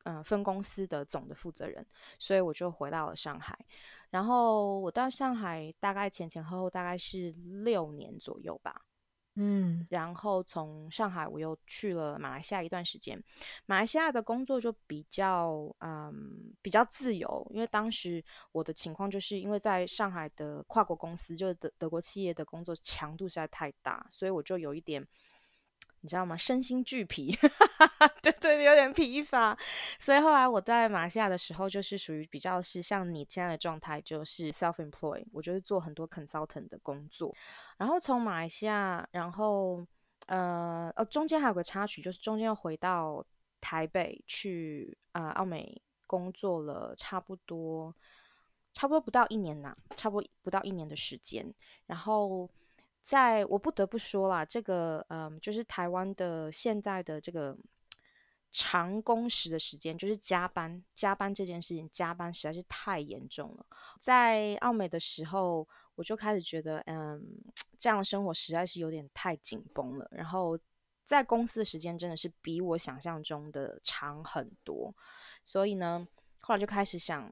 [0.03, 1.85] 嗯、呃、分公司的总的负责人，
[2.19, 3.57] 所以我就回到了上海。
[4.11, 7.31] 然后我到上海大概前前后后大概是
[7.63, 8.85] 六年左右吧。
[9.35, 13.21] 嗯，然后从上海我又去了马来西亚一段时间，
[13.65, 25.05] 马来西亚的工作就比较嗯比较自由，因为当时我的情况就是因为在上海的跨国公司，就是德德国企业的工作强度实在太大，所以我就有一点。
[26.05, 26.37] 你知道吗？
[26.37, 27.35] 身心俱疲，
[28.21, 29.57] 对对，有点疲乏。
[29.97, 37.35] 所以后来我在马来西亚的时候，就是属于比较是像你现在的状态，就是 self-employed，我就是做很多 consultant 的工作。
[37.77, 39.83] 然后从马来西亚，然后
[40.27, 43.25] 呃哦，中间还有个插曲，就是中间又回到
[43.59, 47.91] 台北去啊、呃，澳美工作了差不多，
[48.73, 51.51] 差不多不到一年呐，差不多不到一年的时间，
[51.87, 52.47] 然后。
[53.05, 57.55] 在我不得不说啦，这个嗯，就是台湾的现在的这个
[58.51, 63.65] 长工时的时间，就是加班，加班这件事情，加班实在是太严重了。
[63.99, 67.23] 在澳美的时候，我就开始觉得，嗯，
[67.77, 70.07] 这样的生活实在是有点太紧绷了。
[70.09, 70.57] 然后
[71.03, 74.91] 在公司的时间真的是比我想象中的长很多，
[75.43, 76.07] 所以呢，
[76.39, 77.31] 后来就开始想。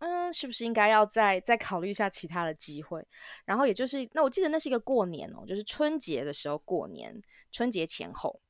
[0.00, 3.04] 嗯，是不是应该要再再考虑一下其他的机会？
[3.44, 8.40] 然后也就是，那我记得那是一个过年哦，就是春节的时候过年，春节前后。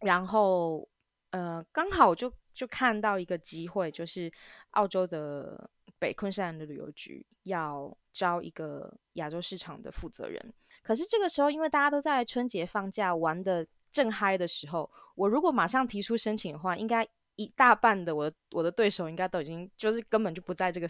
[0.00, 0.88] 然后，
[1.32, 4.32] 呃，刚好就就看到一个机会，就是
[4.70, 10.54] 澳洲的北昆士兰的旅游局要招一个亚洲市场的负责人。
[10.82, 17.06] 可是这个时候，因为大家都在春节放假玩的正嗨的时候，我如果马上提出申请的话，应该。
[17.38, 20.88] 一大半的我的我的对手应该都已经就是根本就不在这个，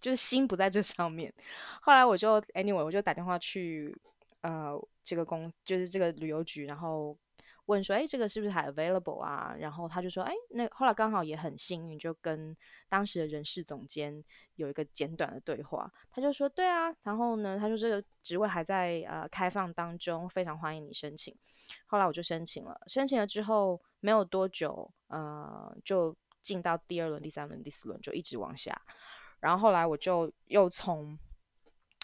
[0.00, 1.32] 就是心不在这上面。
[1.82, 3.94] 后来我就 anyway 我就打电话去
[4.40, 7.14] 呃这个公就是这个旅游局，然后
[7.66, 9.54] 问说，哎，这个是不是还 available 啊？
[9.58, 12.56] 然后他就说，哎，那后来刚好也很幸运，就跟
[12.88, 14.24] 当时的人事总监
[14.56, 15.92] 有一个简短的对话。
[16.10, 21.36] 他就说，对啊，然后呢，他说这个职位还在呃开放当中，非常欢迎你申请。
[21.86, 28.80] 后来我就申请了，申请了之后没有多久，呃，就进到第二轮、第三轮、第四轮，就一直往下。
[29.40, 31.18] 然后后来我就又从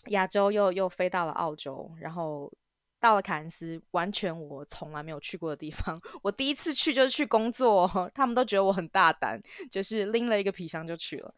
[0.09, 2.53] 亚洲又又飞到了澳洲，然后
[3.01, 6.01] 到了凯恩斯，完全我从来没有去过的地方。
[6.23, 11.35] 我第一次去就是去工作，他们都觉得我很大胆，就是拎了一个皮箱就去了。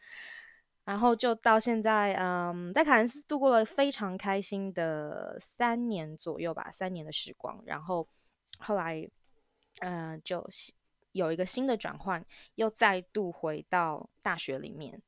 [0.84, 7.62] 然后就到现在，嗯，在凯恩斯度过了非常开心的三年左右吧，三年的时光。
[7.64, 8.08] 然后。
[8.60, 9.08] 后来，
[9.80, 10.46] 嗯、呃，就
[11.12, 12.24] 有一个新的转换，
[12.56, 15.00] 又再度回到大学里面。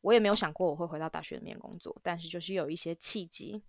[0.00, 3.62] 我也没有想过我会回到大学里面工作，但是就是有一些契机。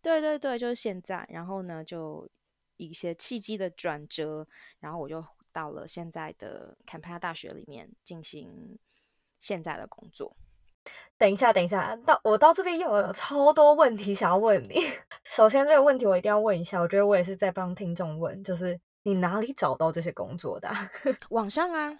[0.00, 1.26] 对对对，就是现在。
[1.28, 2.28] 然后呢，就
[2.76, 4.46] 一些契机的转折，
[4.78, 8.78] 然后我就到了现在的坎培拉大学里面进行
[9.40, 10.36] 现在的工作。
[11.18, 14.76] 等一下，等一下，到我到这边又有超多问题想要问你。
[15.24, 20.90] 首先，这个问题我一定要问一下，我觉得我也是在帮听众问，就是你哪里找到这些工作的啊？
[21.30, 21.98] 网上啊，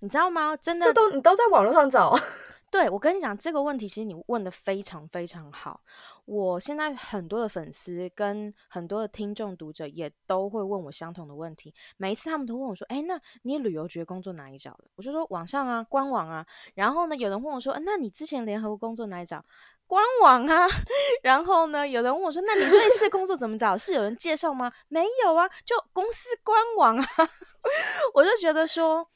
[0.00, 0.56] 你知道吗？
[0.56, 2.16] 真的，这都你都在网络上找。
[2.68, 5.80] 对，我跟你讲，这个问题其实你问的非常非常好。
[6.24, 19.44] 我现在很多的粉丝跟很多的听众读者也都会问我相同的问题，每一次他们都问我说：“哎，那你旅游局工作哪里找的？”我就说：“网上啊，官网啊。”然后呢，有人问我说：“啊，那你之前联合国工作哪里找？”
[19.86, 20.66] 官网啊。
[21.22, 23.76] 然后呢，有人问我说：“那你瑞士工作怎么找？
[23.76, 27.06] 是有人介绍吗？”没有啊，就公司官网啊。
[28.14, 29.08] 我就觉得说。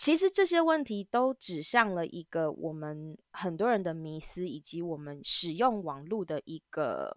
[0.00, 7.16] 其实这些问题都指向了一个我们很多人的迷思，以及我们使用网络的一个，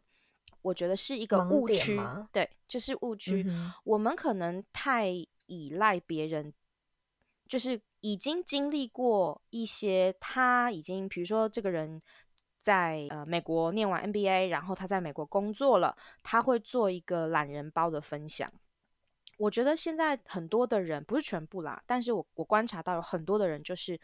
[0.63, 2.01] 我觉得是一个误区。
[2.33, 3.43] 对，就是误区。
[3.47, 5.09] 嗯、我们可能太
[5.45, 6.51] 依赖别人，
[7.47, 12.01] 就是已经经历过一些，他已经，比如说这个人
[12.61, 18.51] 在呃美国念完 MBA，然后他在美国工作了，他会做一个懒人包的分享。
[19.37, 23.99] 我觉得现在很多的人不是全部啦，但是我我观察到有很多的人就是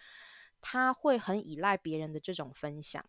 [0.60, 3.06] 他会很依赖别人的这种分享。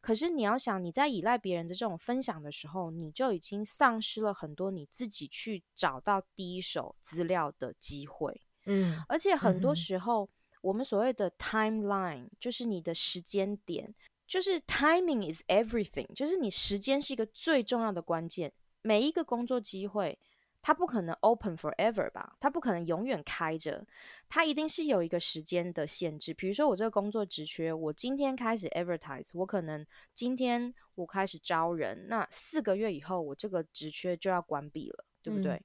[0.00, 8.38] 可是你要想，你在依赖别人的这种分享的时候，你就已经丧失了很多你自己去找到第一手资料的机会。
[8.66, 10.28] 嗯，而且很多时候，嗯、
[10.62, 13.94] 我们所谓的 timeline 就是你的时间点，
[14.30, 18.50] 就是 timing is everything，就是你时间是一个最重要的关键。
[18.80, 20.18] 每一个工作机会。
[20.62, 22.36] 它不可能 open forever 吧？
[22.38, 23.82] 它不可能永远开着，
[24.28, 26.34] 它一定是有一个时间的限制。
[26.34, 35.54] 比如说，我这个工作职缺，我今天开始 advertise，我可能今天我开始招人，那四个月以后，我这个职缺就要关闭了，对不对？
[35.54, 35.64] 嗯、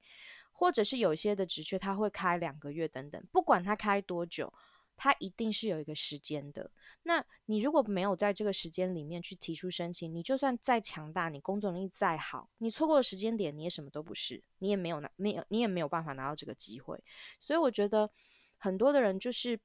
[0.52, 4.50] 或者是有些的职缺，它会开两个月等等，不管它开多久，
[4.96, 6.70] 它一定是有一个时间的。
[7.08, 17.00] 那你如果没有在这个时间里面去提出申请，你就算再强大，你工作能力再好，你错过了时间点，你也什么都不是，你也没有拿，你也你也没有办法拿到这个机会。
[17.38, 18.10] 所以我觉得
[18.56, 19.58] 很多的人就是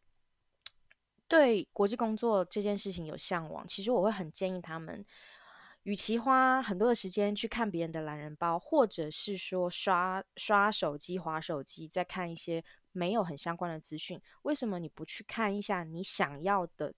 [1.28, 5.04] 对国际工作这件事情有向往，其实我会很建议他们。
[5.84, 16.94] 与其花很多的时间去看别人的懒人包，或者是说刷刷手机、划手机，再看一些没有很相关的资讯，为什么你不去看一下你想要的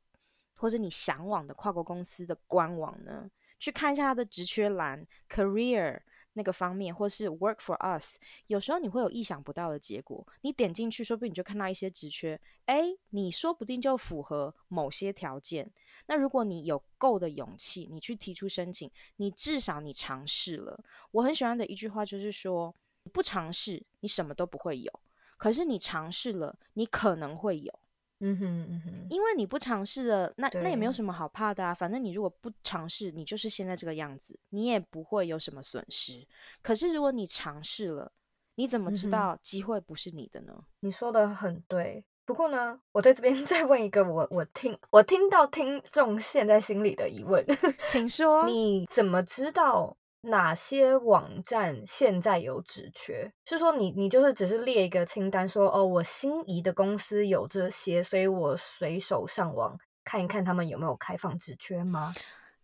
[0.55, 3.29] 或者你向往的跨国公司的官网呢？
[3.59, 6.01] 去看一下它的职缺栏，career。
[6.35, 10.27] 那个方面，或是 work for us，有时候你会有意想不到的结果。
[10.41, 15.71] 你点进去，说不定你就看到一些职缺，诶，你说不定就符合某些条件。
[16.07, 20.83] 那如果你有够的勇气，你去提出申请，你至少你尝试了。
[21.11, 22.73] 我很喜欢的一句话就是说，
[23.11, 24.91] 不尝试，你什么都不会有；
[25.37, 27.79] 可是你尝试了，你可能会有。
[28.25, 31.73] 嗯哼嗯哼，因为你不尝试了，那那也没有什么好怕的啊。
[31.73, 36.25] 反正你如果不尝试，你就是现在这个样子，你也不会有什么损失。
[36.61, 38.11] 可是如果你尝试了，
[38.55, 40.53] 你怎么知道机会不是你的呢？
[40.55, 42.05] 嗯，你说的很对。
[42.25, 47.45] 不过呢，我在这边 再问一个我我听我听到听众现在心里的疑问，
[47.91, 49.97] 请说， 你怎么知道？
[50.23, 53.31] 哪些网站现在有职缺？
[53.45, 62.13] 是说你你就是只是列一个清单说，说哦，我心仪的公司有这些，所以我随手上网看一看他们有没有开放职缺吗？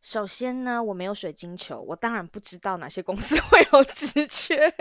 [0.02, 4.74] 首先呢，我没有水晶球，我当然不知道哪些公司 会有职缺。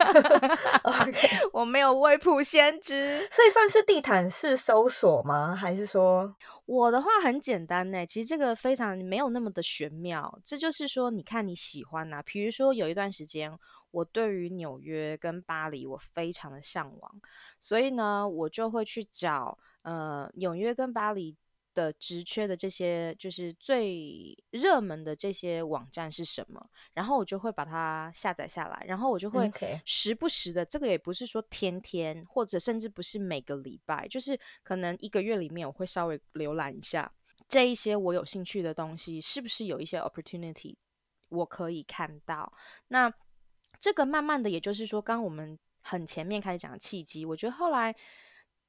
[1.54, 5.56] 我没有未卜先知，所以算是地毯式搜索吗？
[5.56, 6.36] 还是说
[6.72, 8.06] 我的话很简单呢？
[8.06, 10.40] 其实这个非常没有那么的玄妙。
[10.42, 13.52] 这就是说，你看你喜欢哪、比如说有一段时间，
[13.90, 17.20] 我对于纽约跟巴黎我非常的向往，
[17.60, 21.36] 所以呢，我就会去找呃纽约跟巴黎。
[21.74, 26.64] 的职缺的这些就是最热门的这些网站是什么？
[26.92, 29.50] 然后我就会把它下载下来，然后我就会
[29.84, 37.10] 时不时的，这个也不是说天天，或者甚至不是每个礼拜，就是可能一个月里面我会稍微浏览一下
[37.48, 40.76] 这一些我有兴趣的东西，是不是有一些 opportunity
[41.28, 42.52] 我可以看到？
[42.88, 43.12] 那
[43.80, 47.94] 这个慢慢的，也就是说，刚刚我们很前面开始讲的契机，我觉得后来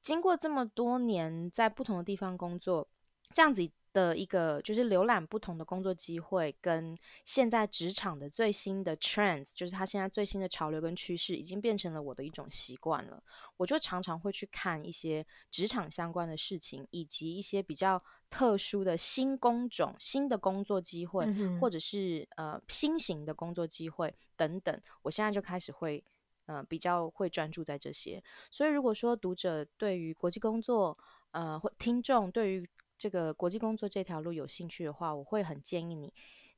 [0.02, 2.88] 经过这么多年在不同的地方工作。
[3.34, 13.22] 这样子的一个就是浏览不同的工作机会，跟现在职场的最新的 trends，就是它现在最新的潮流跟趋势，已经变成了我的一种习惯了。
[13.56, 24.80] 我就常常会去看一些职场相关的事情，以及一些比较特殊的新工种、新的工作机会，嗯、或者是呃新型的工作机会等等。
[25.02, 26.02] 我现在就开始会
[26.46, 28.22] 呃比较会专注在这些。
[28.50, 30.96] 所以如果说读者对于国际工作，
[31.30, 32.68] 呃或听众对于
[33.04, 36.10] 这个国际工作这条路有兴趣的话，我会很建议你，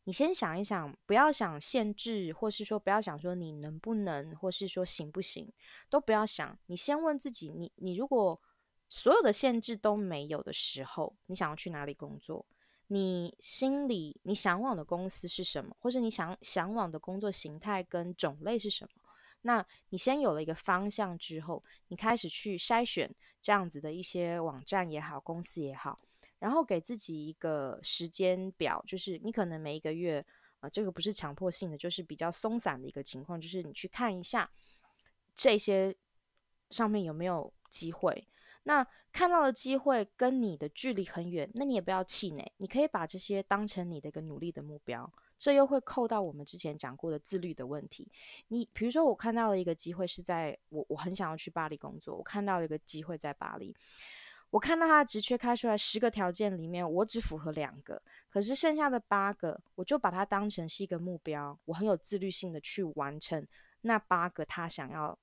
[0.05, 5.53] 你先想一想，不要想限制，或是说不要想说你能不能，或是说行不行，
[5.91, 6.57] 都不要想。
[6.67, 8.41] 你先问自己，你你如果
[8.89, 12.47] 所有的限制都没有的时候，你想要去哪里工作？
[12.87, 15.77] 你心里你向往的公司是什么？
[15.81, 19.03] 或是你想向往的工作形态跟种类是什么？
[19.43, 25.99] 那你先有了一个方向之后，你开始去筛选这样子的一些网站也好，公司也好。
[26.39, 30.25] 然后给自己一个时间表，就是你可能每一个月，
[30.61, 34.51] 呃，这个不是强迫性的，就是比较松散的一个情况，就是你去看一下
[35.35, 35.95] 这些
[36.71, 38.27] 上面有没有机会。
[38.65, 45.11] 那看到的机会跟你的距离很远，那你也不要气馁，你可以把这些当成你的一个努力的目标。
[45.39, 48.11] 这又会扣到我们之前讲过的自律的问题。
[48.49, 53.77] 你比如说，我看到了一个机会是在我我很想要去巴黎工作，我看到了一个机会在巴黎。
[54.51, 63.47] 我看到他的职缺开出来十个条件里面，我只符合两个，可是剩下的八个，我就把它当成是一个目标，我很有自律性的去完成
[63.83, 65.19] 那八个他想要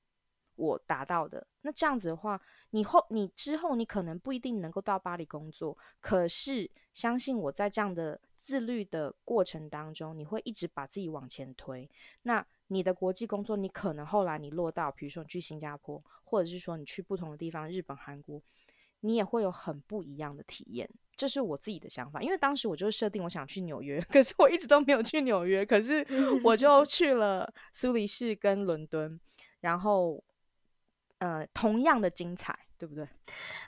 [0.55, 1.45] 我达到的。
[1.61, 2.39] 那这样子的话，
[2.71, 11.89] 你后你之后你可能不一定能够到巴黎工作，可是相信我在这样的自律的过程当中，你会一直把自己往前推。
[12.23, 18.41] 那你的国际工作，你可能后来你落到，比如说你去新加坡，或者是说你去不同的地方，日本、韩国。
[19.03, 22.21] 你也会有很不一样的体验，这是我自己的想法。
[22.21, 26.05] 因为当时我就设定我想去纽约， 可是我一直都没有去纽约，可是
[26.43, 29.19] 我就 去了苏黎世跟伦敦，
[29.59, 30.23] 然后
[31.17, 32.57] 呃，同样的精彩。
[32.83, 33.07] 对不对？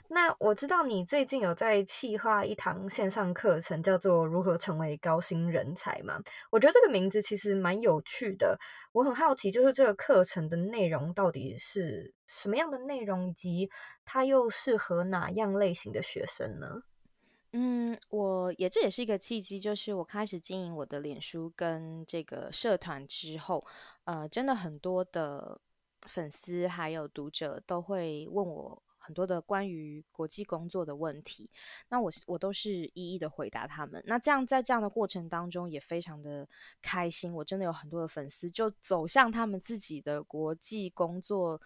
[0.08, 6.20] 那我知道你最近有在企划一堂线上课程，叫做《如何成为高薪人才》嘛？
[6.50, 8.58] 我觉得这个名字其实蛮有趣的。
[8.92, 13.70] 我很好奇，就是这个课程的内容到底是什么样的内容，以及
[14.04, 16.82] 它又适合哪样类型的学生呢？
[17.52, 23.66] 嗯，我也这也是一个契机，就是我开始经营我的脸书跟这个社团之后，
[24.04, 25.58] 呃，真的很多的
[26.02, 31.48] 粉丝还有读者都会问我很多的关于国际工作的问题，
[31.88, 34.02] 那我我都是一一的回答他们。
[34.04, 36.48] 那这样在这样的过程当中也非常的
[36.82, 41.60] 开心，我真的有很多的粉丝就走向他们自己的国际工作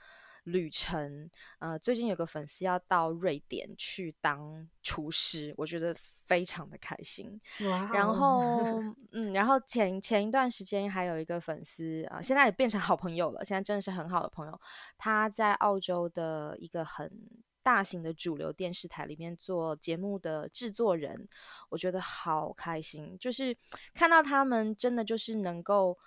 [0.45, 5.95] 旅程，呃，最近有个粉丝要到瑞典去当厨师，我觉得
[6.27, 7.41] 非常的开心。
[7.59, 7.93] Wow.
[7.93, 8.63] 然后，
[9.13, 14.61] 嗯，然后前前一段时间还有一个粉丝啊，呃，现在也变成好朋友了，现在真的是很好的朋友。
[14.97, 17.11] 他在澳洲的一个很
[17.63, 21.29] 大型的主流电视台里面做节目的制作人，
[21.69, 23.55] 我觉得好开心，就是
[23.93, 25.99] 看到他们真的就是能够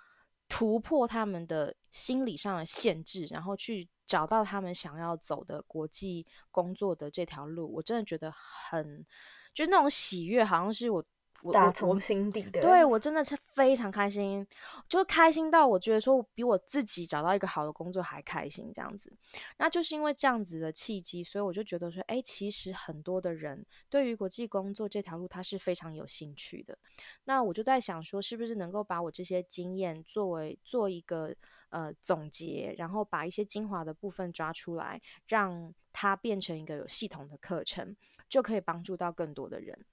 [0.48, 3.88] 突破他们的心理上的限制，然后去。
[4.06, 9.04] 找到他们想要走的国际工作的这条路，我真的觉得很，
[9.52, 11.04] 就那种喜悦，好像是我。
[11.52, 14.46] 打从心底的，对，我真的是非常开心，
[14.88, 19.12] 就开心到我觉得说，比我自己找到一个好的工作还开心这样子。
[19.58, 26.78] 那就是因为这样子的契机，所以我就觉得说，哎，其实很多的人对于国际工作这条路，他是非常有兴趣的。
[27.24, 31.34] 那我就在想说，是不是能够把我这些经验作为做一个
[31.74, 37.96] 呃总结，然后把一些精华的部分抓出来，让它变成一个有系统的课程，
[38.28, 39.84] 就可以帮助到更多的人。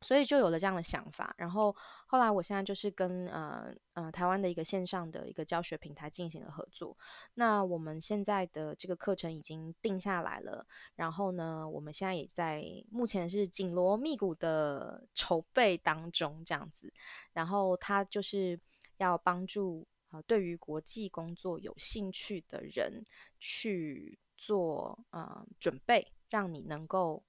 [0.00, 1.74] 所以就有了这样的想法，然后
[2.06, 6.94] 后来我现在就是跟呃呃台湾的一个线上的一个教学平台进行了合作。
[7.34, 10.66] 那我们现在的这个课程已经定下来了，
[10.96, 16.92] 然后呢，我们现在也在目前是紧锣密鼓的筹备当中这样子。
[17.32, 18.60] 然后他就是
[18.98, 23.04] 要帮助呃对于国际工作有兴趣的人
[23.38, 27.22] 去做呃准备，让你能够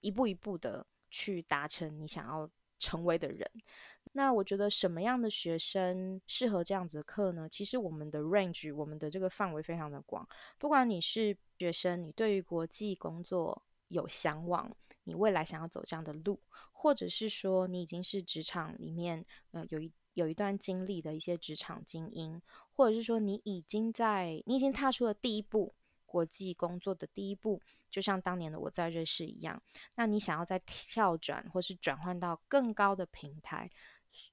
[0.00, 0.86] 一步一步的。
[1.10, 2.46] 去达成你想要
[2.78, 3.50] 成为的人。
[4.12, 7.48] 那我觉得什么样的学生适合这样子的课呢？
[7.48, 10.28] 其实我们的 range，我们的这个范围非常的广。
[10.58, 14.70] 不管你是学生，你对于国际工作有向往，
[15.04, 16.38] 你未来想要走这样的路，
[16.72, 22.42] 或者是说你已经是职场里面呃有一有一段经历的一些职场精英，
[22.74, 25.72] 或者是说你已经在你已经踏出了第一步，
[26.04, 27.62] 国际工作的第一步。
[27.88, 29.62] 就像当年的我在瑞士一样，
[29.94, 33.70] 那你想要再跳转或是转换到更高的平台，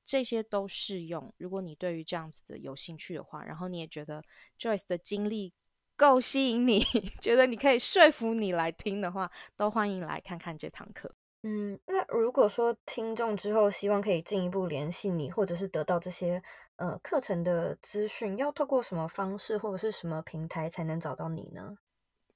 [0.03, 1.31] 这些都适用。
[1.37, 4.23] 如果你对于这样子的有兴趣的话，然后你也觉得
[4.59, 5.53] Joyce 的经历
[5.95, 6.83] 够吸引你，
[7.21, 11.15] 觉得你可以说服你来听的话，都欢迎来看看这堂课。
[11.47, 16.41] 嗯，那如果说听众之后希望可以进一步联系你，或者是得到这些
[16.77, 21.77] 呃课程的资讯，要透过什么方式或者是什么平台才能找到你呢？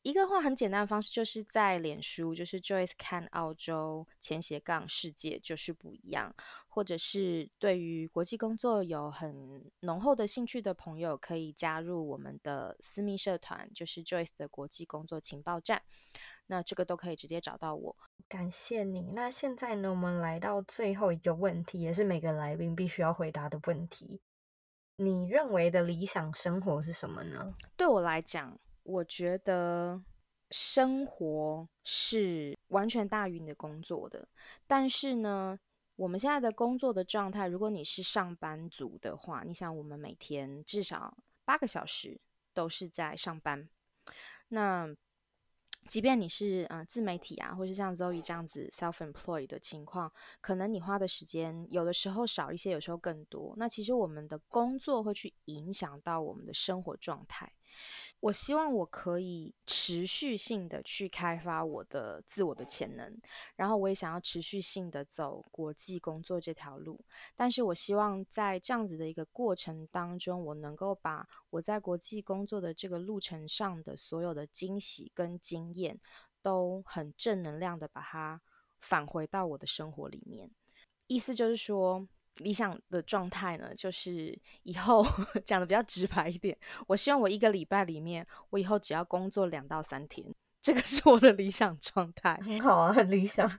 [0.03, 6.35] 一个话很简单的方式，就是在脸书，就是 Joyce 看澳洲前斜杠世界就是不一样，
[6.67, 15.81] 或者是对于国际工作有很浓厚的兴趣的朋友，可以加入我们的私密社团，就是 Joyce 的国际工作情报站。
[16.49, 17.95] 那这个都可以直接找到我。
[18.27, 19.11] 感谢你。
[19.13, 24.19] 那现在呢，我们来到最后一个问题，也是每个来宾必须要回答的问题。
[24.97, 27.53] 你认为的理想生活是什么呢？
[27.77, 28.59] 对我来讲。
[28.83, 30.01] 我觉得
[30.49, 34.27] 生活是完全大于你的工作的，
[34.65, 35.59] 但是呢，
[35.95, 42.19] 我们现在的工作的状态，如果你是上班族的话，你想我们每天至少八个小时
[42.51, 43.69] 都是在上班，
[44.47, 44.87] 那
[45.87, 53.55] 即便你是嗯自媒体啊，或是像 Zoe 这样子 self-employed 的情况，可能你花的时间有的时候少一些，有时候更多。
[53.57, 57.51] 那其实我们的工作会去影响到我们的生活状态。
[58.21, 63.17] 我希望我可以持续性的去开发我的自我的潜能，
[63.55, 66.99] 然后我也想要持续性的走国际工作这条路。
[67.35, 75.97] 但是我希望在这样子的一个过程当中，我能够把我在国际工作的这个路程上的所有的惊喜跟经验，
[76.41, 78.41] 都很正能量的把它
[78.81, 80.51] 返回到我的生活里面。
[81.07, 82.07] 意思就是说。
[82.39, 85.05] 理想的状态呢，就是以后
[85.45, 90.25] 讲的比较直白一点，我希望我一个礼拜里面，我以后只要工作两到三天，
[90.61, 92.39] 这个是我的理想状态。
[92.43, 93.49] 很好啊，很理想。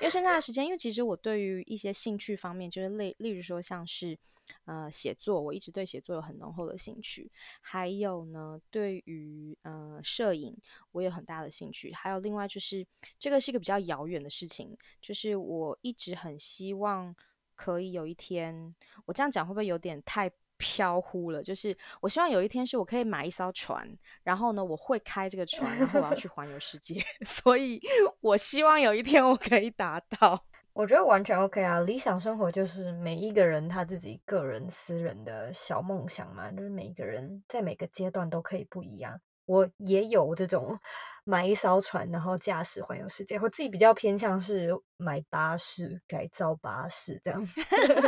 [0.00, 4.18] 为剩下的时间，因为其实我对于一些兴趣方面，就是例例如说像是
[4.64, 7.30] 呃写作，我一直对写作有很浓厚的兴趣。
[7.60, 10.54] 还有呢，对于呃摄影，
[10.92, 11.92] 我有很大的兴趣。
[11.92, 12.84] 还有另外就是，
[13.18, 17.14] 这个是一个比较遥远的事情，就是我一直很希望
[17.54, 18.74] 可以有一天，
[19.06, 20.30] 我这样讲会不会有点太？
[20.56, 23.86] 飘忽了，就是我希望有一天是我可以买一艘船，
[24.22, 27.80] 然后呢，我会开这个船，然后我要去环游世界， 所以
[28.20, 30.44] 我希望有一天我可以达到。
[30.72, 39.20] 我觉得完全 OK 啊，理想生活就是每一个人他自己个人私人的小梦想嘛，就是每一个人在每个阶段都可以不一样。
[39.46, 40.78] 我也有这种
[41.24, 43.38] 买一艘船，然后驾驶环游世界。
[43.38, 47.60] 我自己比较偏向是买巴士，改造巴士这样子。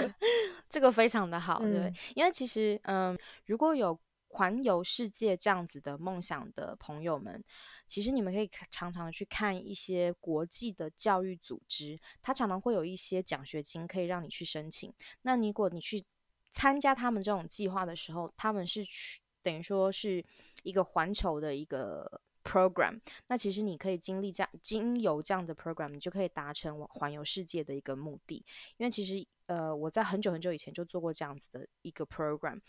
[0.69, 3.99] 这个非常的好，对，嗯、因为其实，嗯，如果有
[4.29, 7.43] 环游世界这样子的梦想的朋友们，
[7.87, 14.93] 其实你们可以常常去看一些国际的教育组织，它常常会有一些奖学金可以让你去申请。
[15.23, 16.05] 那如果你去
[16.51, 20.23] 参加他们这种计划的时候，他们是去等于说是。
[20.63, 28.45] 一个环球的一个 program，那其实你可以经历这样经由这样的 program，你就可以达成环游世界的一个目的。
[28.77, 32.61] 因为其实呃，我在很久很久以前就做过这样子的一个 program。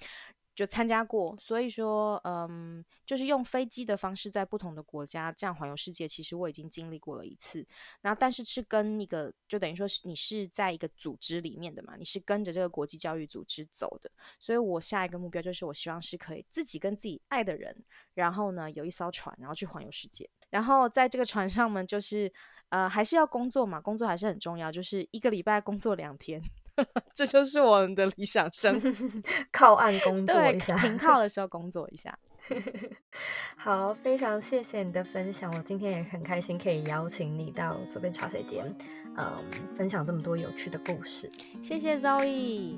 [0.57, 7.63] 就参加过，所以说，嗯，就是用飞机的方式在不同的国家这样环游世界，其实我已经经历过了一次。
[8.01, 14.09] 然后，但是是跟一个，就等于说是你是在一个组织里面的嘛，你是跟着这个国际教育组织走的。
[14.39, 17.77] 所以我下一个目标就是，我希望是可以自己跟自己爱的人，
[18.15, 20.27] 然后呢有一艘船，然后去环游世界。
[20.49, 22.33] 然后在这个船上呢，就是
[22.69, 26.41] 呃还是要工作嘛，工作还是很重要，就是一个礼拜工作两天。
[27.13, 28.89] 这就是我们的理想生活，
[29.51, 32.17] 靠岸工作一下，停靠的时候工作一下。
[33.57, 38.65] 好，非常谢谢你的分享，我今天也很开心可以邀请你到左边茶水间，
[39.17, 39.25] 嗯，
[39.75, 41.29] 分享这么多有趣的故事。
[41.61, 42.77] 谢谢 Zoe。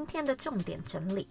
[0.00, 1.28] 今天的重点整理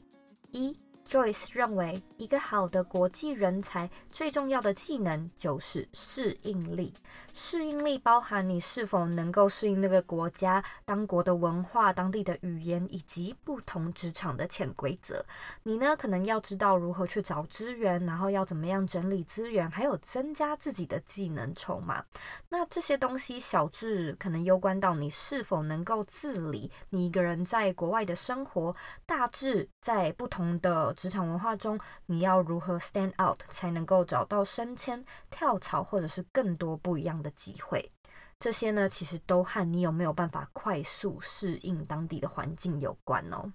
[0.52, 0.78] 一。
[1.10, 6.94] Joyce 认为，一个好的国际人才最重要的技能就是适应力。
[7.34, 15.26] 适应力包含你是否能够适应那个国家、当国的文化、当地的语言以及不同职场的潜规则。
[15.64, 22.06] 你呢，可能要知道如何去找资源，然后要怎么样整理资源，还有增加自己的技能筹码。
[22.50, 28.72] 那这些东西小至可能攸关到你是否能够自理，你一个人在国外的生活；
[29.08, 37.90] 大至在不同的职场文化中，你要如何 stand out 才能够找到升迁、跳槽或者是更多不一样的机会？
[38.38, 43.50] 这些呢，其实都和你有没有办法快速适应当地的环境有关哦。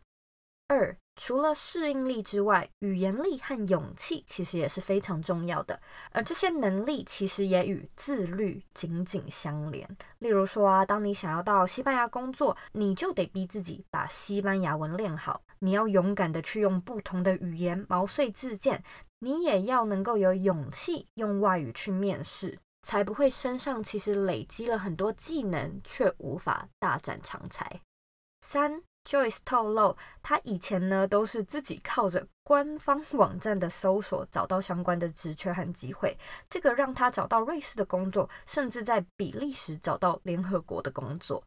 [0.75, 9.89] 二，除了适应力之外，语言力和勇气其实也是非常重要的，而这些能力其实也与自律紧紧相连。
[10.19, 18.83] 例如说啊，当你想要到西班牙工作，你就得逼自己把西班牙文练好，你要勇敢的去用不同的语言毛遂自荐，
[19.21, 27.81] 你也要能够有勇气用外语去面试，才不会身上其实累积了很多技能，却无法大展长才。
[28.41, 28.83] 三。
[29.09, 36.17] Joyce 透露，他以前呢都是自己靠着官方网站的搜索找到相关的职缺和机会，
[36.49, 41.43] 这个让他找到瑞士的工作，甚至在比利时找到联合国的工作。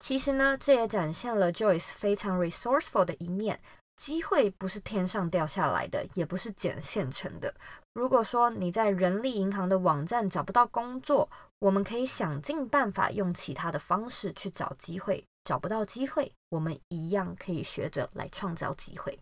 [0.00, 3.60] 其实呢，这也展现了 Joyce 非常 resourceful 的一面。
[3.94, 7.54] 机会不是天上掉下来的，也不是捡现成的。
[7.92, 11.28] 如果说你在人力银行的网站找不到工作，
[11.60, 15.24] 我们可以想尽办法用其他的方式去找机会。
[15.44, 19.18] 找不到机会，我们一样可以学着来创造机会。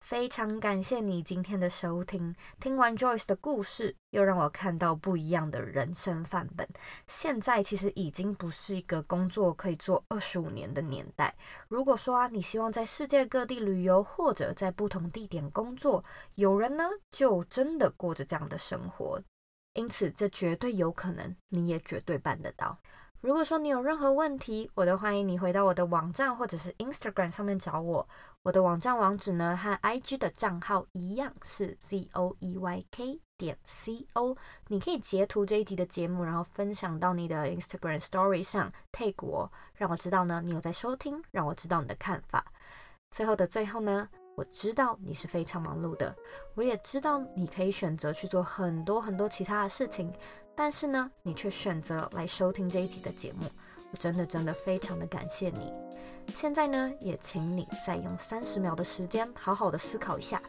[0.00, 6.68] 非常感谢你今天的收听，听完 Joyce 的故事，又让我看到不一样的人生范本。
[7.08, 11.34] 现在其实已经不是一个工作可以做二十五年的年代。
[11.68, 16.04] 如果说啊，你希望在世界各地旅游，或者在不同地点工作，
[16.34, 19.18] 有人呢就真的过着这样的生活。
[19.72, 22.78] 因此，这绝对有可能，你也绝对办得到。
[23.24, 28.06] 如果说你有任何问题，我都欢迎你回到我的网站或者是 Instagram 上面找我。
[28.42, 34.36] 我的网站网址呢和 IG 的账号一样是 Z O E Y K 点 C O。
[34.68, 42.44] 你可以截图这一集的节目，然后分享到你的 Instagram Story 上，tag 我，让我知道呢你有在收听，让我知道你的看法。
[43.10, 44.06] 最后的最后呢，
[44.36, 46.14] 我知道你是非常忙碌的，
[46.56, 50.12] 我也知道你可以选择去做很多很多其他的事情。
[50.56, 53.46] 但是呢，你却选择来收听这一集的节目，
[53.90, 55.72] 我真的真的非常的感谢你。
[56.28, 60.40] 现在呢，也请你再用三十秒的时间，好好的思考一下，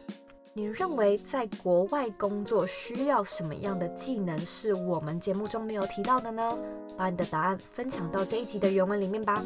[0.54, 6.56] 你认为在国外工作需要什么样的技能是我们节目中没有提到的呢？
[6.96, 9.42] 把你的答案分享到这一集的原文里面吧。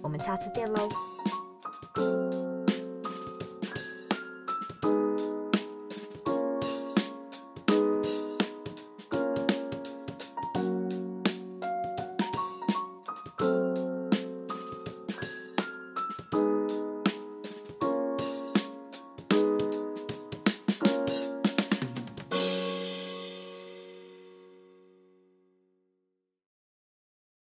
[0.00, 2.51] 我们下次见喽。